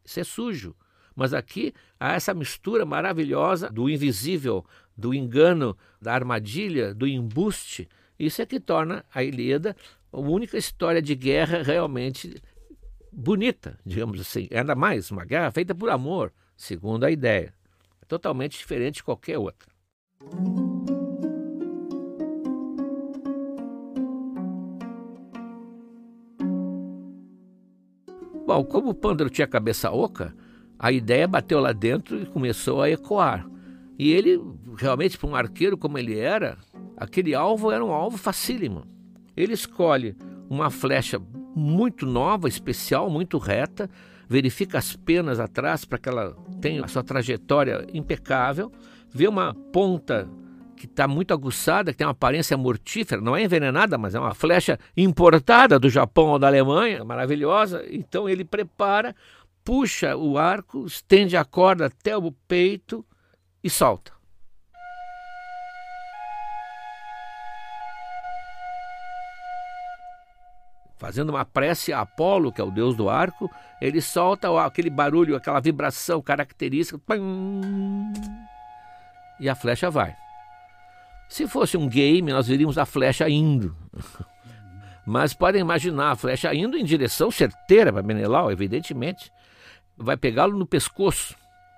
Isso 0.03 0.19
é 0.19 0.23
sujo. 0.23 0.75
Mas 1.15 1.33
aqui 1.33 1.73
há 1.99 2.13
essa 2.13 2.33
mistura 2.33 2.85
maravilhosa 2.85 3.69
do 3.69 3.89
invisível, 3.89 4.65
do 4.95 5.13
engano, 5.13 5.77
da 6.01 6.13
armadilha, 6.13 6.93
do 6.93 7.05
embuste. 7.07 7.87
Isso 8.17 8.41
é 8.41 8.45
que 8.45 8.59
torna 8.59 9.03
a 9.13 9.23
Ilíada 9.23 9.75
a 10.11 10.19
única 10.19 10.57
história 10.57 11.01
de 11.01 11.15
guerra 11.15 11.63
realmente 11.63 12.41
bonita, 13.11 13.79
digamos 13.85 14.19
assim. 14.19 14.47
Ainda 14.51 14.75
mais 14.75 15.09
uma 15.09 15.25
guerra 15.25 15.51
feita 15.51 15.73
por 15.73 15.89
amor, 15.89 16.33
segundo 16.55 17.05
a 17.05 17.11
ideia. 17.11 17.53
É 18.01 18.05
totalmente 18.05 18.57
diferente 18.57 18.95
de 18.95 19.03
qualquer 19.03 19.37
outra. 19.37 19.71
Bom, 28.53 28.65
como 28.65 28.89
o 28.89 28.93
pândaro 28.93 29.29
tinha 29.29 29.47
cabeça 29.47 29.89
oca, 29.91 30.35
a 30.77 30.91
ideia 30.91 31.25
bateu 31.25 31.61
lá 31.61 31.71
dentro 31.71 32.21
e 32.21 32.25
começou 32.25 32.81
a 32.81 32.89
ecoar. 32.89 33.47
E 33.97 34.11
ele, 34.11 34.43
realmente, 34.75 35.17
para 35.17 35.29
um 35.29 35.35
arqueiro 35.37 35.77
como 35.77 35.97
ele 35.97 36.19
era, 36.19 36.57
aquele 36.97 37.33
alvo 37.33 37.71
era 37.71 37.83
um 37.83 37.93
alvo 37.93 38.17
facílimo. 38.17 38.83
Ele 39.37 39.53
escolhe 39.53 40.17
uma 40.49 40.69
flecha 40.69 41.17
muito 41.55 42.05
nova, 42.05 42.49
especial, 42.49 43.09
muito 43.09 43.37
reta, 43.37 43.89
verifica 44.27 44.77
as 44.77 44.97
penas 44.97 45.39
atrás 45.39 45.85
para 45.85 45.97
que 45.97 46.09
ela 46.09 46.35
tenha 46.59 46.83
a 46.83 46.89
sua 46.89 47.05
trajetória 47.05 47.87
impecável, 47.93 48.69
vê 49.13 49.29
uma 49.29 49.53
ponta 49.71 50.27
que 50.81 50.87
está 50.87 51.07
muito 51.07 51.31
aguçada, 51.31 51.91
que 51.91 51.97
tem 51.99 52.07
uma 52.07 52.11
aparência 52.11 52.57
mortífera, 52.57 53.21
não 53.21 53.35
é 53.35 53.43
envenenada, 53.43 53.99
mas 53.99 54.15
é 54.15 54.19
uma 54.19 54.33
flecha 54.33 54.79
importada 54.97 55.77
do 55.77 55.87
Japão 55.87 56.29
ou 56.29 56.39
da 56.39 56.47
Alemanha, 56.47 57.05
maravilhosa. 57.05 57.85
Então 57.87 58.27
ele 58.27 58.43
prepara, 58.43 59.15
puxa 59.63 60.17
o 60.17 60.39
arco, 60.39 60.83
estende 60.87 61.37
a 61.37 61.45
corda 61.45 61.85
até 61.85 62.17
o 62.17 62.31
peito 62.31 63.05
e 63.63 63.69
solta. 63.69 64.11
Fazendo 70.97 71.29
uma 71.29 71.45
prece 71.45 71.93
a 71.93 72.01
Apolo, 72.01 72.51
que 72.51 72.59
é 72.59 72.63
o 72.63 72.71
deus 72.71 72.95
do 72.95 73.07
arco, 73.07 73.47
ele 73.79 74.01
solta 74.01 74.47
aquele 74.65 74.89
barulho, 74.89 75.35
aquela 75.35 75.59
vibração 75.59 76.23
característica, 76.23 76.99
e 79.39 79.47
a 79.47 79.53
flecha 79.53 79.91
vai. 79.91 80.15
Se 81.31 81.47
fosse 81.47 81.77
um 81.77 81.87
game, 81.87 82.33
nós 82.33 82.49
veríamos 82.49 82.77
a 82.77 82.85
flecha 82.85 83.29
indo. 83.29 83.73
Mas 85.07 85.33
podem 85.33 85.61
imaginar 85.61 86.11
a 86.11 86.15
flecha 86.17 86.53
indo 86.53 86.75
em 86.75 86.83
direção 86.83 87.31
certeira 87.31 87.93
para 87.93 88.03
Menelau, 88.03 88.51
evidentemente. 88.51 89.31
Vai 89.95 90.17
pegá-lo 90.17 90.57
no 90.57 90.65
pescoço, 90.65 91.33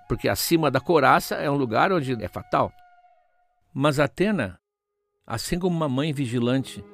porque 0.08 0.28
acima 0.28 0.72
da 0.72 0.80
coraça 0.80 1.36
é 1.36 1.48
um 1.48 1.54
lugar 1.54 1.92
onde 1.92 2.20
é 2.20 2.26
fatal. 2.26 2.72
Mas 3.72 4.00
Atena, 4.00 4.58
assim 5.24 5.56
como 5.56 5.76
uma 5.76 5.88
mãe 5.88 6.12
vigilante 6.12 6.84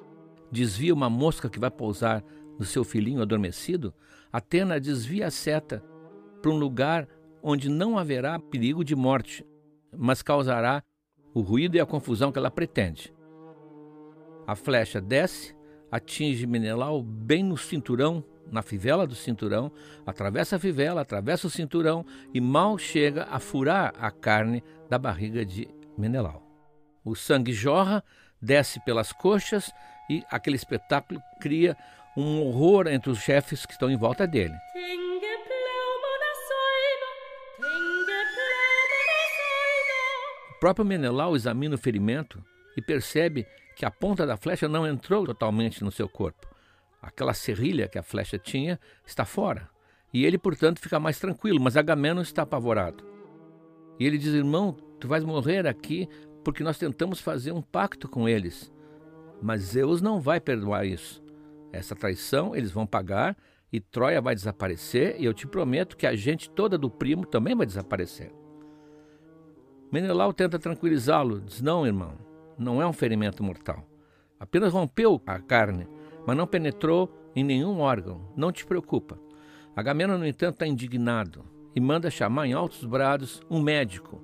desvia 0.53 0.93
uma 0.93 1.09
mosca 1.09 1.49
que 1.49 1.59
vai 1.59 1.71
pousar 1.71 2.23
no 2.59 2.67
seu 2.67 2.85
filhinho 2.85 3.23
adormecido, 3.23 3.95
Atena 4.31 4.79
desvia 4.79 5.29
a 5.29 5.31
seta 5.31 5.83
para 6.43 6.51
um 6.51 6.59
lugar 6.59 7.09
onde 7.43 7.71
não 7.71 7.97
haverá 7.97 8.39
perigo 8.39 8.85
de 8.85 8.95
morte, 8.95 9.47
mas 9.97 10.21
causará 10.21 10.85
o 11.35 11.41
ruído 11.41 11.77
e 11.77 11.81
a 11.81 11.87
confusão 11.87 12.33
que 12.33 12.39
ela 12.39 12.51
pretende. 12.51 13.13
A 14.47 14.55
flecha 14.55 15.01
desce, 15.01 15.55
atinge 15.91 16.47
Menelau 16.47 17.03
bem 17.03 17.43
no 17.43 17.57
cinturão, 17.57 18.25
na 18.51 18.63
fivela 18.63 19.07
do 19.07 19.15
cinturão, 19.15 19.71
atravessa 20.05 20.57
a 20.57 20.59
fivela, 20.59 21.03
atravessa 21.03 21.47
o 21.47 21.51
cinturão 21.51 22.05
e 22.35 22.41
mal 22.41 22.77
chega 22.77 23.25
a 23.31 23.39
furar 23.39 23.95
a 23.99 24.11
carne 24.11 24.63
da 24.89 24.99
barriga 24.99 25.45
de 25.45 25.69
Menelau. 25.97 26.47
O 27.05 27.15
sangue 27.15 27.53
jorra, 27.53 28.03
desce 28.43 28.81
pelas 28.85 29.13
coxas 29.13 29.71
e 30.09 30.25
aquele 30.31 30.57
espetáculo 30.57 31.21
cria 31.41 31.77
um 32.17 32.41
horror 32.43 32.89
entre 32.89 33.11
os 33.11 33.19
chefes 33.19 33.65
que 33.65 33.73
estão 33.73 33.91
em 33.91 33.97
volta 33.97 34.27
dele. 34.27 34.55
Próprio 40.61 40.85
Menelau 40.85 41.35
examina 41.35 41.75
o 41.75 41.79
ferimento 41.79 42.45
e 42.77 42.83
percebe 42.83 43.47
que 43.75 43.87
a 43.87 43.91
ponta 43.91 44.27
da 44.27 44.37
flecha 44.37 44.69
não 44.69 44.87
entrou 44.87 45.25
totalmente 45.25 45.83
no 45.83 45.91
seu 45.91 46.09
corpo. 46.09 46.47
Aquela 47.01 47.33
serrilha 47.33 47.89
que 47.89 47.99
a 47.99 48.03
flecha 48.03 48.39
tinha 48.39 48.79
está 49.07 49.25
fora. 49.25 49.69
E 50.13 50.25
ele, 50.25 50.37
portanto, 50.37 50.79
fica 50.79 51.01
mais 51.01 51.19
tranquilo, 51.19 51.59
mas 51.59 51.77
Agamenon 51.77 52.21
está 52.21 52.43
apavorado. 52.43 53.03
E 53.99 54.05
ele 54.05 54.19
diz: 54.19 54.35
Irmão, 54.35 54.77
tu 55.01 55.09
vais 55.09 55.25
morrer 55.25 55.67
aqui 55.67 56.07
porque 56.45 56.63
nós 56.63 56.79
tentamos 56.79 57.21
fazer 57.21 57.53
um 57.53 57.63
pacto 57.63 58.07
com 58.07 58.29
eles. 58.29 58.71
Mas 59.41 59.63
Zeus 59.63 60.03
não 60.03 60.21
vai 60.21 60.41
perdoar 60.41 60.85
isso. 60.85 61.23
Essa 61.73 61.97
traição 61.97 62.55
eles 62.55 62.71
vão 62.71 62.87
pagar 62.87 63.37
e 63.73 63.81
Troia 63.81 64.21
vai 64.21 64.35
desaparecer, 64.35 65.15
e 65.19 65.25
eu 65.25 65.33
te 65.33 65.47
prometo 65.47 65.97
que 65.97 66.07
a 66.07 66.17
gente 66.17 66.51
toda 66.51 66.77
do 66.77 66.91
primo 66.91 67.25
também 67.25 67.55
vai 67.55 67.65
desaparecer. 67.65 68.40
Menelau 69.93 70.33
tenta 70.33 70.59
tranquilizá-lo, 70.59 71.41
diz: 71.41 71.61
Não, 71.61 71.87
irmão, 71.87 72.15
não 72.59 72.81
é 72.81 72.87
um 72.87 72.93
ferimento 72.93 73.43
mortal. 73.43 73.87
Apenas 74.39 74.73
rompeu 74.73 75.21
a 75.27 75.39
carne, 75.39 75.87
mas 76.27 76.37
não 76.37 76.47
penetrou 76.47 77.13
em 77.35 77.45
nenhum 77.45 77.81
órgão. 77.81 78.21
Não 78.37 78.53
te 78.53 78.65
preocupa. 78.65 79.19
Agamemnon, 79.75 80.19
no 80.19 80.27
entanto, 80.27 80.55
está 80.55 80.67
indignado 80.67 81.45
e 81.75 81.81
manda 81.81 82.11
chamar 82.11 82.47
em 82.47 82.53
altos 82.53 82.85
brados 82.85 83.43
um 83.51 83.61
médico. 83.61 84.23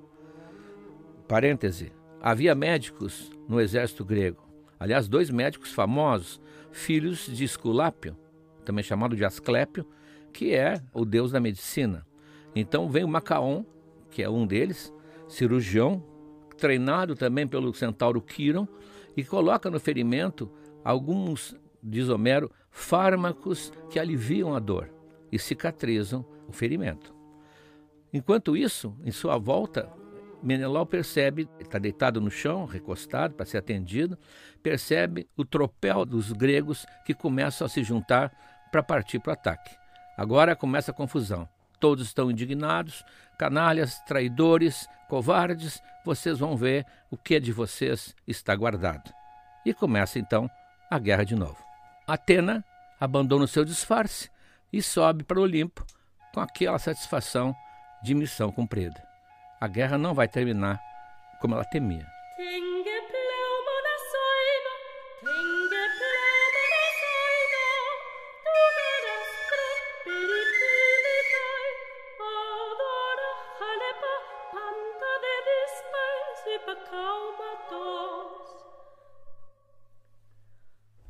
Parêntese: 1.27 1.91
havia 2.21 2.55
médicos 2.55 3.31
no 3.47 3.59
exército 3.59 4.05
grego. 4.05 4.47
Aliás, 4.79 5.07
dois 5.07 5.29
médicos 5.29 5.71
famosos, 5.71 6.39
filhos 6.71 7.25
de 7.25 7.43
Esculápio, 7.43 8.15
também 8.63 8.83
chamado 8.83 9.15
de 9.15 9.25
Asclépio, 9.25 9.87
que 10.31 10.53
é 10.53 10.81
o 10.93 11.03
deus 11.03 11.31
da 11.31 11.39
medicina. 11.39 12.05
Então 12.55 12.89
vem 12.89 13.03
o 13.03 13.07
Macaon, 13.07 13.65
que 14.11 14.21
é 14.21 14.29
um 14.29 14.45
deles, 14.45 14.93
cirurgião, 15.27 16.03
treinado 16.57 17.15
também 17.15 17.47
pelo 17.47 17.73
centauro 17.73 18.21
Quiron, 18.21 18.67
e 19.15 19.23
coloca 19.23 19.69
no 19.69 19.79
ferimento 19.79 20.51
alguns, 20.83 21.55
diz 21.81 22.09
Homero, 22.09 22.51
fármacos 22.69 23.71
que 23.89 23.99
aliviam 23.99 24.55
a 24.55 24.59
dor 24.59 24.89
e 25.31 25.39
cicatrizam 25.39 26.25
o 26.47 26.51
ferimento. 26.51 27.13
Enquanto 28.13 28.55
isso, 28.55 28.95
em 29.03 29.11
sua 29.11 29.37
volta, 29.37 29.91
Menelau 30.41 30.85
percebe, 30.85 31.49
está 31.59 31.79
deitado 31.79 32.21
no 32.21 32.29
chão, 32.29 32.65
recostado 32.65 33.33
para 33.33 33.45
ser 33.45 33.57
atendido, 33.57 34.17
percebe 34.61 35.27
o 35.35 35.43
tropel 35.43 36.05
dos 36.05 36.31
gregos 36.31 36.85
que 37.05 37.13
começam 37.13 37.65
a 37.65 37.69
se 37.69 37.83
juntar 37.83 38.31
para 38.71 38.83
partir 38.83 39.19
para 39.19 39.31
o 39.31 39.33
ataque. 39.33 39.75
Agora 40.15 40.55
começa 40.55 40.91
a 40.91 40.93
confusão. 40.93 41.49
Todos 41.79 42.07
estão 42.07 42.31
indignados, 42.31 43.03
canalhas, 43.37 43.99
traidores, 44.01 44.87
covardes, 45.07 45.81
vocês 46.03 46.39
vão 46.39 46.55
ver 46.55 46.85
o 47.11 47.17
que 47.17 47.39
de 47.39 47.51
vocês 47.51 48.15
está 48.27 48.55
guardado. 48.55 49.11
E 49.65 49.73
começa 49.73 50.19
então 50.19 50.49
a 50.89 50.97
guerra 50.97 51.23
de 51.23 51.35
novo. 51.35 51.57
Atena 52.07 52.63
abandona 52.99 53.45
o 53.45 53.47
seu 53.47 53.63
disfarce 53.63 54.29
e 54.71 54.81
sobe 54.81 55.23
para 55.23 55.39
o 55.39 55.43
Olimpo 55.43 55.85
com 56.33 56.39
aquela 56.39 56.79
satisfação 56.79 57.55
de 58.03 58.13
missão 58.13 58.51
cumprida. 58.51 59.01
A 59.59 59.67
guerra 59.67 59.97
não 59.97 60.13
vai 60.13 60.27
terminar 60.27 60.79
como 61.41 61.55
ela 61.55 61.65
temia. 61.65 62.05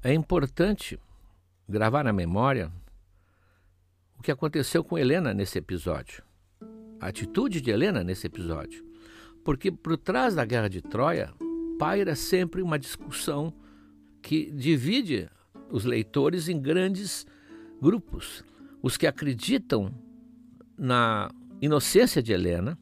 É 0.08 0.14
importante 0.14 0.98
gravar 1.68 2.02
na 2.02 2.14
memória 2.14 2.72
o 4.18 4.24
que 4.24 4.32
aconteceu 4.32 4.82
com 4.82 4.98
Helena 4.98 5.34
nesse 5.34 5.58
episódio. 5.58 6.24
A 6.98 7.08
atitude 7.08 7.60
de 7.60 7.72
Helena 7.72 8.06
nesse 8.06 8.26
episódio. 8.26 8.86
Porque 9.44 9.70
por 9.70 9.98
trás 9.98 10.34
da 10.34 10.46
guerra 10.46 10.70
de 10.70 10.82
Troia 10.82 11.34
paira 11.78 12.16
sempre 12.16 12.62
uma 12.62 12.80
discussão 12.80 13.54
que 14.22 14.50
divide 14.50 15.30
os 15.70 15.84
leitores 15.84 16.48
em 16.48 16.58
grandes 16.58 17.28
grupos. 17.82 18.46
Os 18.82 18.96
que 18.96 19.08
acreditam 19.08 19.94
na 20.78 21.30
inocência 21.62 22.24
de 22.24 22.32
Helena, 22.32 22.80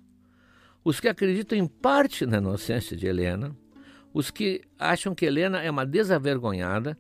os 0.84 1.00
que 1.00 1.08
acreditam 1.08 1.58
em 1.58 1.66
parte 1.66 2.24
na 2.28 2.38
inocência 2.38 2.96
de 2.96 3.08
Helena, 3.08 3.58
os 4.14 4.30
que 4.30 4.62
acham 4.78 5.16
que 5.16 5.26
Helena 5.26 5.60
é 5.64 5.72
uma 5.72 5.88
desavergonhada, 5.88 6.96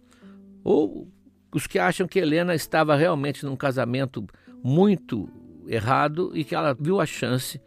ou 0.65 1.07
os 1.53 1.67
que 1.67 1.77
acham 1.77 2.07
que 2.07 2.19
Helena 2.19 2.55
estava 2.55 2.95
realmente 2.95 3.45
num 3.45 3.55
casamento 3.55 4.25
muito 4.63 5.29
errado 5.67 6.31
e 6.33 6.43
que 6.43 6.55
ela 6.55 6.73
viu 6.73 6.99
a 6.99 7.05
chance 7.05 7.61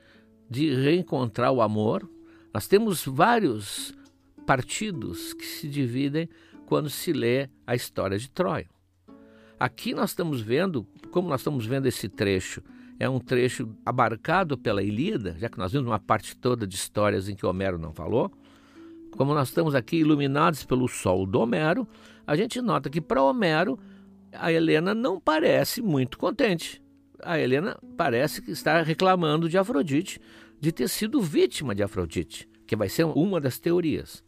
de 0.51 0.75
reencontrar 0.75 1.53
o 1.53 1.63
amor. 1.63 2.11
Nós 2.53 2.67
temos 2.67 3.05
vários 3.07 3.95
partidos 4.45 5.33
que 5.33 5.47
se 5.47 5.69
dividem 5.69 6.29
quando 6.67 6.91
se 6.91 7.13
lê 7.13 7.49
a 7.67 7.75
história 7.75 8.19
de 8.19 8.29
Troia. 8.29 8.69
Aqui 9.61 9.95
nós 9.95 10.11
estamos 10.11 10.41
vendo, 10.41 10.87
como 11.11 11.29
nós 11.29 11.41
estamos 11.41 11.65
vendo 11.65 11.87
esse 11.87 12.09
trecho, 12.09 12.63
é 12.99 13.09
um 13.09 13.21
trecho 13.21 13.75
abarcado 13.87 14.59
pela 14.59 14.83
Ilíada, 14.83 15.37
já 15.39 15.49
que 15.49 15.59
nós 15.59 15.73
vimos 15.73 15.87
uma 15.87 16.01
parte 16.01 16.37
toda 16.37 16.67
de 16.67 16.75
histórias 16.75 17.29
em 17.29 17.37
que 17.37 17.47
Homero 17.47 17.79
não 17.79 17.93
falou. 17.93 18.31
Como 19.13 19.33
nós 19.35 19.49
estamos 19.49 19.75
aqui 19.75 19.99
iluminados 19.99 20.65
pelo 20.65 20.89
sol 20.89 21.27
do 21.27 21.41
Homero, 21.41 21.87
a 22.29 22.37
gente 22.37 22.61
nota 22.61 22.91
que 22.91 23.01
para 23.01 23.23
Homero 23.23 23.79
a 24.31 24.53
Helena 24.53 24.95
não 24.95 25.19
parece 25.19 25.81
muito 25.81 26.19
contente. 26.19 26.83
A 27.23 27.39
Helena 27.39 27.79
parece 27.97 28.43
que 28.43 28.51
está 28.51 28.83
reclamando 28.83 29.49
de 29.49 29.57
Afrodite, 29.57 30.21
de 30.61 30.71
ter 30.71 30.89
sido 30.89 31.23
vítima 31.23 31.75
de 31.75 31.83
Afrodite, 31.83 32.47
que 32.67 32.77
vai 32.77 32.91
ser 32.91 33.05
uma 33.05 33.41
das 33.41 33.59
teorias. 33.59 34.23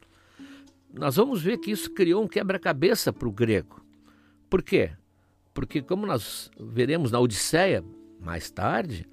Nós 0.91 1.17
vamos 1.17 1.43
ver 1.43 1.59
que 1.59 1.71
isso 1.71 1.91
criou 1.91 2.25
um 2.25 2.27
quebra-cabeça 2.27 3.13
para 3.13 3.29
o 3.29 3.33
grego. 3.33 3.85
Por 4.49 4.63
quê? 4.63 4.93
Porque, 5.53 5.83
como 5.83 6.07
nós 6.07 6.51
veremos 6.59 7.11
na 7.11 7.21
Odisseia 7.21 7.85
mais 8.19 8.51
tarde, 8.51 9.07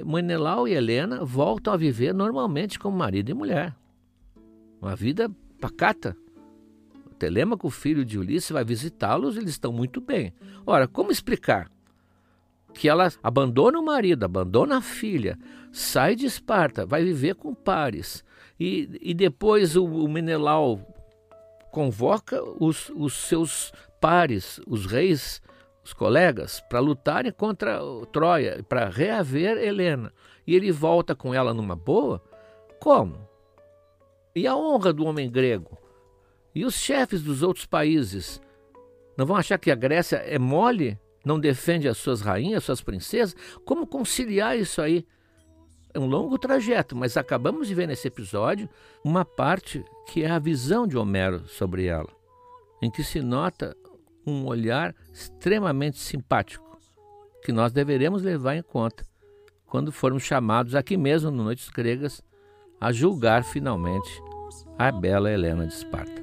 Menelau 0.00 0.68
e 0.68 0.74
Helena 0.74 1.24
voltam 1.24 1.74
a 1.74 1.76
viver 1.76 2.14
normalmente 2.14 2.78
como 2.78 2.96
marido 2.96 3.30
e 3.30 3.34
mulher. 3.34 3.74
Uma 4.80 4.94
vida 4.94 5.28
pacata. 5.60 6.16
Telêmaco, 7.22 7.70
filho 7.70 8.04
de 8.04 8.18
Ulisses, 8.18 8.50
vai 8.50 8.64
visitá-los 8.64 9.36
eles 9.36 9.50
estão 9.50 9.72
muito 9.72 10.00
bem. 10.00 10.34
Ora, 10.66 10.88
como 10.88 11.12
explicar 11.12 11.70
que 12.74 12.88
ela 12.88 13.12
abandona 13.22 13.78
o 13.78 13.84
marido, 13.84 14.24
abandona 14.24 14.78
a 14.78 14.82
filha, 14.82 15.38
sai 15.70 16.16
de 16.16 16.26
Esparta, 16.26 16.84
vai 16.84 17.04
viver 17.04 17.36
com 17.36 17.54
pares, 17.54 18.24
e, 18.58 18.98
e 19.00 19.14
depois 19.14 19.76
o, 19.76 19.84
o 19.84 20.08
Menelau 20.08 20.80
convoca 21.70 22.42
os, 22.58 22.90
os 22.90 23.12
seus 23.14 23.72
pares, 24.00 24.60
os 24.66 24.84
reis, 24.86 25.40
os 25.84 25.92
colegas, 25.92 26.60
para 26.68 26.80
lutarem 26.80 27.30
contra 27.30 27.78
Troia, 28.10 28.64
para 28.68 28.88
reaver 28.88 29.58
Helena. 29.58 30.12
E 30.44 30.56
ele 30.56 30.72
volta 30.72 31.14
com 31.14 31.32
ela 31.32 31.54
numa 31.54 31.76
boa? 31.76 32.20
Como? 32.80 33.28
E 34.34 34.44
a 34.44 34.56
honra 34.56 34.92
do 34.92 35.04
homem 35.04 35.30
grego? 35.30 35.81
E 36.54 36.64
os 36.64 36.74
chefes 36.74 37.22
dos 37.22 37.42
outros 37.42 37.66
países 37.66 38.40
não 39.16 39.26
vão 39.26 39.36
achar 39.36 39.58
que 39.58 39.70
a 39.70 39.74
Grécia 39.74 40.16
é 40.16 40.38
mole? 40.38 40.98
Não 41.24 41.38
defende 41.38 41.88
as 41.88 41.98
suas 41.98 42.20
rainhas, 42.20 42.58
as 42.58 42.64
suas 42.64 42.82
princesas? 42.82 43.36
Como 43.64 43.86
conciliar 43.86 44.58
isso 44.58 44.82
aí? 44.82 45.06
É 45.94 45.98
um 45.98 46.06
longo 46.06 46.38
trajeto, 46.38 46.96
mas 46.96 47.16
acabamos 47.16 47.68
de 47.68 47.74
ver 47.74 47.86
nesse 47.86 48.08
episódio 48.08 48.68
uma 49.04 49.24
parte 49.24 49.84
que 50.08 50.22
é 50.22 50.30
a 50.30 50.38
visão 50.38 50.86
de 50.86 50.96
Homero 50.96 51.46
sobre 51.46 51.84
ela, 51.86 52.08
em 52.80 52.90
que 52.90 53.04
se 53.04 53.20
nota 53.20 53.76
um 54.26 54.46
olhar 54.46 54.94
extremamente 55.12 55.98
simpático, 55.98 56.78
que 57.44 57.52
nós 57.52 57.72
deveremos 57.72 58.22
levar 58.22 58.56
em 58.56 58.62
conta 58.62 59.04
quando 59.66 59.90
formos 59.90 60.22
chamados 60.22 60.74
aqui 60.74 60.96
mesmo 60.96 61.30
no 61.30 61.44
Noites 61.44 61.70
Gregas 61.70 62.22
a 62.78 62.92
julgar 62.92 63.42
finalmente 63.42 64.22
a 64.78 64.92
bela 64.92 65.30
Helena 65.30 65.66
de 65.66 65.72
Esparta. 65.72 66.21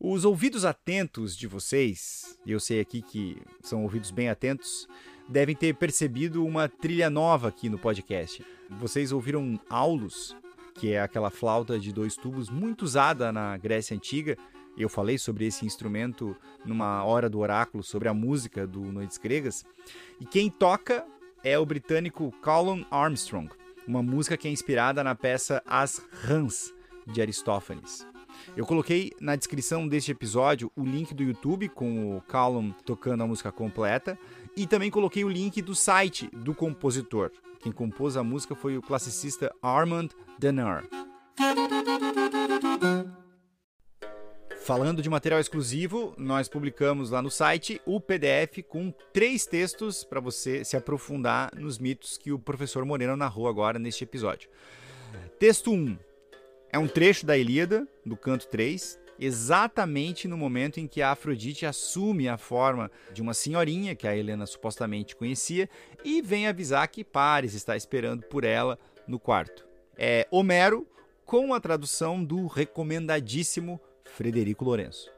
Os 0.00 0.24
ouvidos 0.24 0.64
atentos 0.64 1.36
de 1.36 1.46
vocês, 1.46 2.38
e 2.46 2.52
eu 2.52 2.60
sei 2.60 2.80
aqui 2.80 3.02
que 3.02 3.36
são 3.60 3.82
ouvidos 3.82 4.10
bem 4.10 4.28
atentos, 4.28 4.86
devem 5.28 5.54
ter 5.54 5.74
percebido 5.74 6.44
uma 6.44 6.68
trilha 6.68 7.10
nova 7.10 7.48
aqui 7.48 7.68
no 7.68 7.78
podcast. 7.78 8.44
Vocês 8.70 9.12
ouviram 9.12 9.58
Aulus, 9.68 10.36
que 10.74 10.92
é 10.92 11.00
aquela 11.00 11.30
flauta 11.30 11.78
de 11.78 11.92
dois 11.92 12.16
tubos 12.16 12.48
muito 12.48 12.82
usada 12.82 13.32
na 13.32 13.56
Grécia 13.56 13.96
Antiga. 13.96 14.36
Eu 14.76 14.88
falei 14.88 15.18
sobre 15.18 15.46
esse 15.46 15.66
instrumento 15.66 16.36
numa 16.64 17.04
hora 17.04 17.28
do 17.28 17.38
oráculo 17.38 17.82
sobre 17.82 18.08
a 18.08 18.14
música 18.14 18.66
do 18.66 18.80
Noites 18.80 19.18
Gregas. 19.18 19.64
E 20.20 20.24
quem 20.24 20.50
toca 20.50 21.04
é 21.44 21.58
o 21.58 21.66
britânico 21.66 22.32
Callum 22.42 22.84
Armstrong, 22.90 23.50
uma 23.86 24.02
música 24.02 24.36
que 24.36 24.48
é 24.48 24.50
inspirada 24.50 25.02
na 25.04 25.14
peça 25.14 25.62
As 25.66 26.02
Rãs 26.22 26.72
de 27.06 27.20
Aristófanes. 27.20 28.06
Eu 28.56 28.66
coloquei 28.66 29.12
na 29.20 29.36
descrição 29.36 29.86
deste 29.86 30.10
episódio 30.10 30.70
o 30.76 30.84
link 30.84 31.14
do 31.14 31.22
YouTube 31.22 31.68
com 31.68 32.16
o 32.16 32.20
Callum 32.22 32.72
tocando 32.84 33.22
a 33.22 33.26
música 33.26 33.52
completa 33.52 34.18
e 34.56 34.66
também 34.66 34.90
coloquei 34.90 35.24
o 35.24 35.28
link 35.28 35.60
do 35.62 35.74
site 35.74 36.28
do 36.32 36.54
compositor. 36.54 37.30
Quem 37.62 37.70
compôs 37.70 38.16
a 38.16 38.24
música 38.24 38.56
foi 38.56 38.76
o 38.76 38.82
classicista 38.82 39.54
Armand 39.62 40.08
Denner. 40.36 40.82
Falando 44.64 45.00
de 45.00 45.08
material 45.08 45.40
exclusivo, 45.40 46.12
nós 46.18 46.48
publicamos 46.48 47.10
lá 47.10 47.22
no 47.22 47.30
site 47.30 47.80
o 47.86 48.00
PDF 48.00 48.64
com 48.68 48.92
três 49.12 49.46
textos 49.46 50.02
para 50.02 50.20
você 50.20 50.64
se 50.64 50.76
aprofundar 50.76 51.52
nos 51.56 51.78
mitos 51.78 52.18
que 52.18 52.32
o 52.32 52.38
professor 52.38 52.84
Moreno 52.84 53.16
narrou 53.16 53.46
agora 53.46 53.78
neste 53.78 54.02
episódio. 54.02 54.50
Texto 55.38 55.72
1 55.72 55.96
é 56.72 56.78
um 56.78 56.88
trecho 56.88 57.24
da 57.24 57.36
Ilíada, 57.36 57.86
do 58.04 58.16
canto 58.16 58.48
3, 58.48 58.98
exatamente 59.18 60.26
no 60.26 60.36
momento 60.36 60.80
em 60.80 60.86
que 60.86 61.02
a 61.02 61.12
Afrodite 61.12 61.66
assume 61.66 62.28
a 62.28 62.36
forma 62.36 62.90
de 63.12 63.22
uma 63.22 63.34
senhorinha 63.34 63.94
que 63.94 64.06
a 64.06 64.16
Helena 64.16 64.46
supostamente 64.46 65.14
conhecia 65.16 65.68
e 66.04 66.20
vem 66.20 66.46
avisar 66.46 66.88
que 66.88 67.04
Paris 67.04 67.54
está 67.54 67.76
esperando 67.76 68.22
por 68.24 68.44
ela 68.44 68.78
no 69.06 69.18
quarto. 69.18 69.66
É 69.96 70.26
Homero 70.30 70.86
com 71.24 71.54
a 71.54 71.60
tradução 71.60 72.22
do 72.22 72.46
recomendadíssimo 72.46 73.80
Frederico 74.04 74.64
Lourenço. 74.64 75.10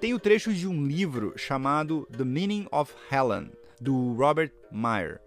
Tem 0.00 0.14
o 0.14 0.18
trecho 0.18 0.52
de 0.52 0.66
um 0.66 0.84
livro 0.84 1.32
chamado 1.36 2.08
The 2.16 2.24
Meaning 2.24 2.66
of 2.72 2.92
Helen, 3.10 3.52
do 3.80 4.14
Robert 4.14 4.52
Meyer. 4.70 5.20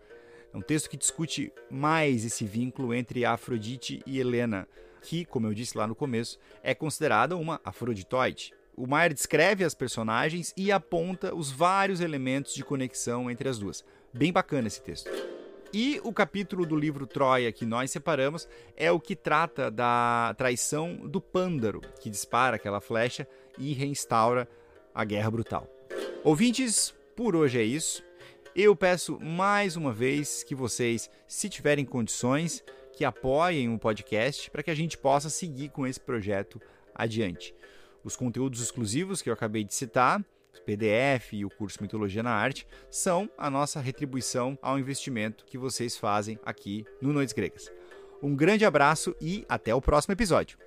É 0.53 0.57
um 0.57 0.61
texto 0.61 0.89
que 0.89 0.97
discute 0.97 1.51
mais 1.69 2.25
esse 2.25 2.45
vínculo 2.45 2.93
entre 2.93 3.25
Afrodite 3.25 4.01
e 4.05 4.19
Helena, 4.19 4.67
que, 5.05 5.23
como 5.23 5.45
eu 5.45 5.53
disse 5.53 5.77
lá 5.77 5.85
no 5.85 5.95
começo, 5.95 6.39
é 6.63 6.73
considerada 6.73 7.37
uma 7.37 7.61
afroditoide. 7.63 8.51
O 8.75 8.87
Maier 8.87 9.13
descreve 9.13 9.63
as 9.63 9.75
personagens 9.75 10.51
e 10.57 10.71
aponta 10.71 11.33
os 11.33 11.51
vários 11.51 12.01
elementos 12.01 12.53
de 12.55 12.63
conexão 12.63 13.29
entre 13.29 13.47
as 13.47 13.59
duas. 13.59 13.85
Bem 14.11 14.33
bacana 14.33 14.67
esse 14.67 14.81
texto. 14.81 15.09
E 15.71 16.01
o 16.03 16.11
capítulo 16.11 16.65
do 16.65 16.75
livro 16.75 17.05
Troia 17.05 17.51
que 17.51 17.65
nós 17.65 17.91
separamos 17.91 18.47
é 18.75 18.91
o 18.91 18.99
que 18.99 19.15
trata 19.15 19.69
da 19.69 20.33
traição 20.37 20.95
do 20.95 21.21
Pândaro, 21.21 21.81
que 22.01 22.09
dispara 22.09 22.55
aquela 22.55 22.81
flecha 22.81 23.27
e 23.57 23.73
reinstaura 23.73 24.49
a 24.93 25.05
guerra 25.05 25.29
brutal. 25.31 25.69
Ouvintes, 26.23 26.93
por 27.15 27.35
hoje 27.35 27.59
é 27.59 27.63
isso. 27.63 28.03
Eu 28.55 28.75
peço 28.75 29.19
mais 29.19 29.75
uma 29.75 29.91
vez 29.91 30.43
que 30.43 30.55
vocês, 30.55 31.09
se 31.27 31.49
tiverem 31.49 31.85
condições, 31.85 32.63
que 32.95 33.05
apoiem 33.05 33.73
o 33.73 33.77
podcast 33.77 34.49
para 34.49 34.63
que 34.63 34.71
a 34.71 34.75
gente 34.75 34.97
possa 34.97 35.29
seguir 35.29 35.69
com 35.69 35.85
esse 35.85 35.99
projeto 35.99 36.61
adiante. 36.93 37.53
Os 38.03 38.15
conteúdos 38.15 38.61
exclusivos 38.61 39.21
que 39.21 39.29
eu 39.29 39.33
acabei 39.33 39.63
de 39.63 39.73
citar, 39.73 40.19
o 40.19 40.61
PDF 40.63 41.33
e 41.33 41.43
o 41.43 41.49
curso 41.49 41.81
Mitologia 41.81 42.23
na 42.23 42.31
Arte, 42.31 42.65
são 42.89 43.29
a 43.37 43.49
nossa 43.49 43.79
retribuição 43.79 44.57
ao 44.61 44.79
investimento 44.79 45.45
que 45.45 45.57
vocês 45.57 45.97
fazem 45.97 46.39
aqui 46.45 46.85
no 47.01 47.11
Noites 47.11 47.33
Gregas. 47.33 47.71
Um 48.23 48.35
grande 48.35 48.65
abraço 48.65 49.15
e 49.19 49.45
até 49.49 49.75
o 49.75 49.81
próximo 49.81 50.13
episódio. 50.13 50.64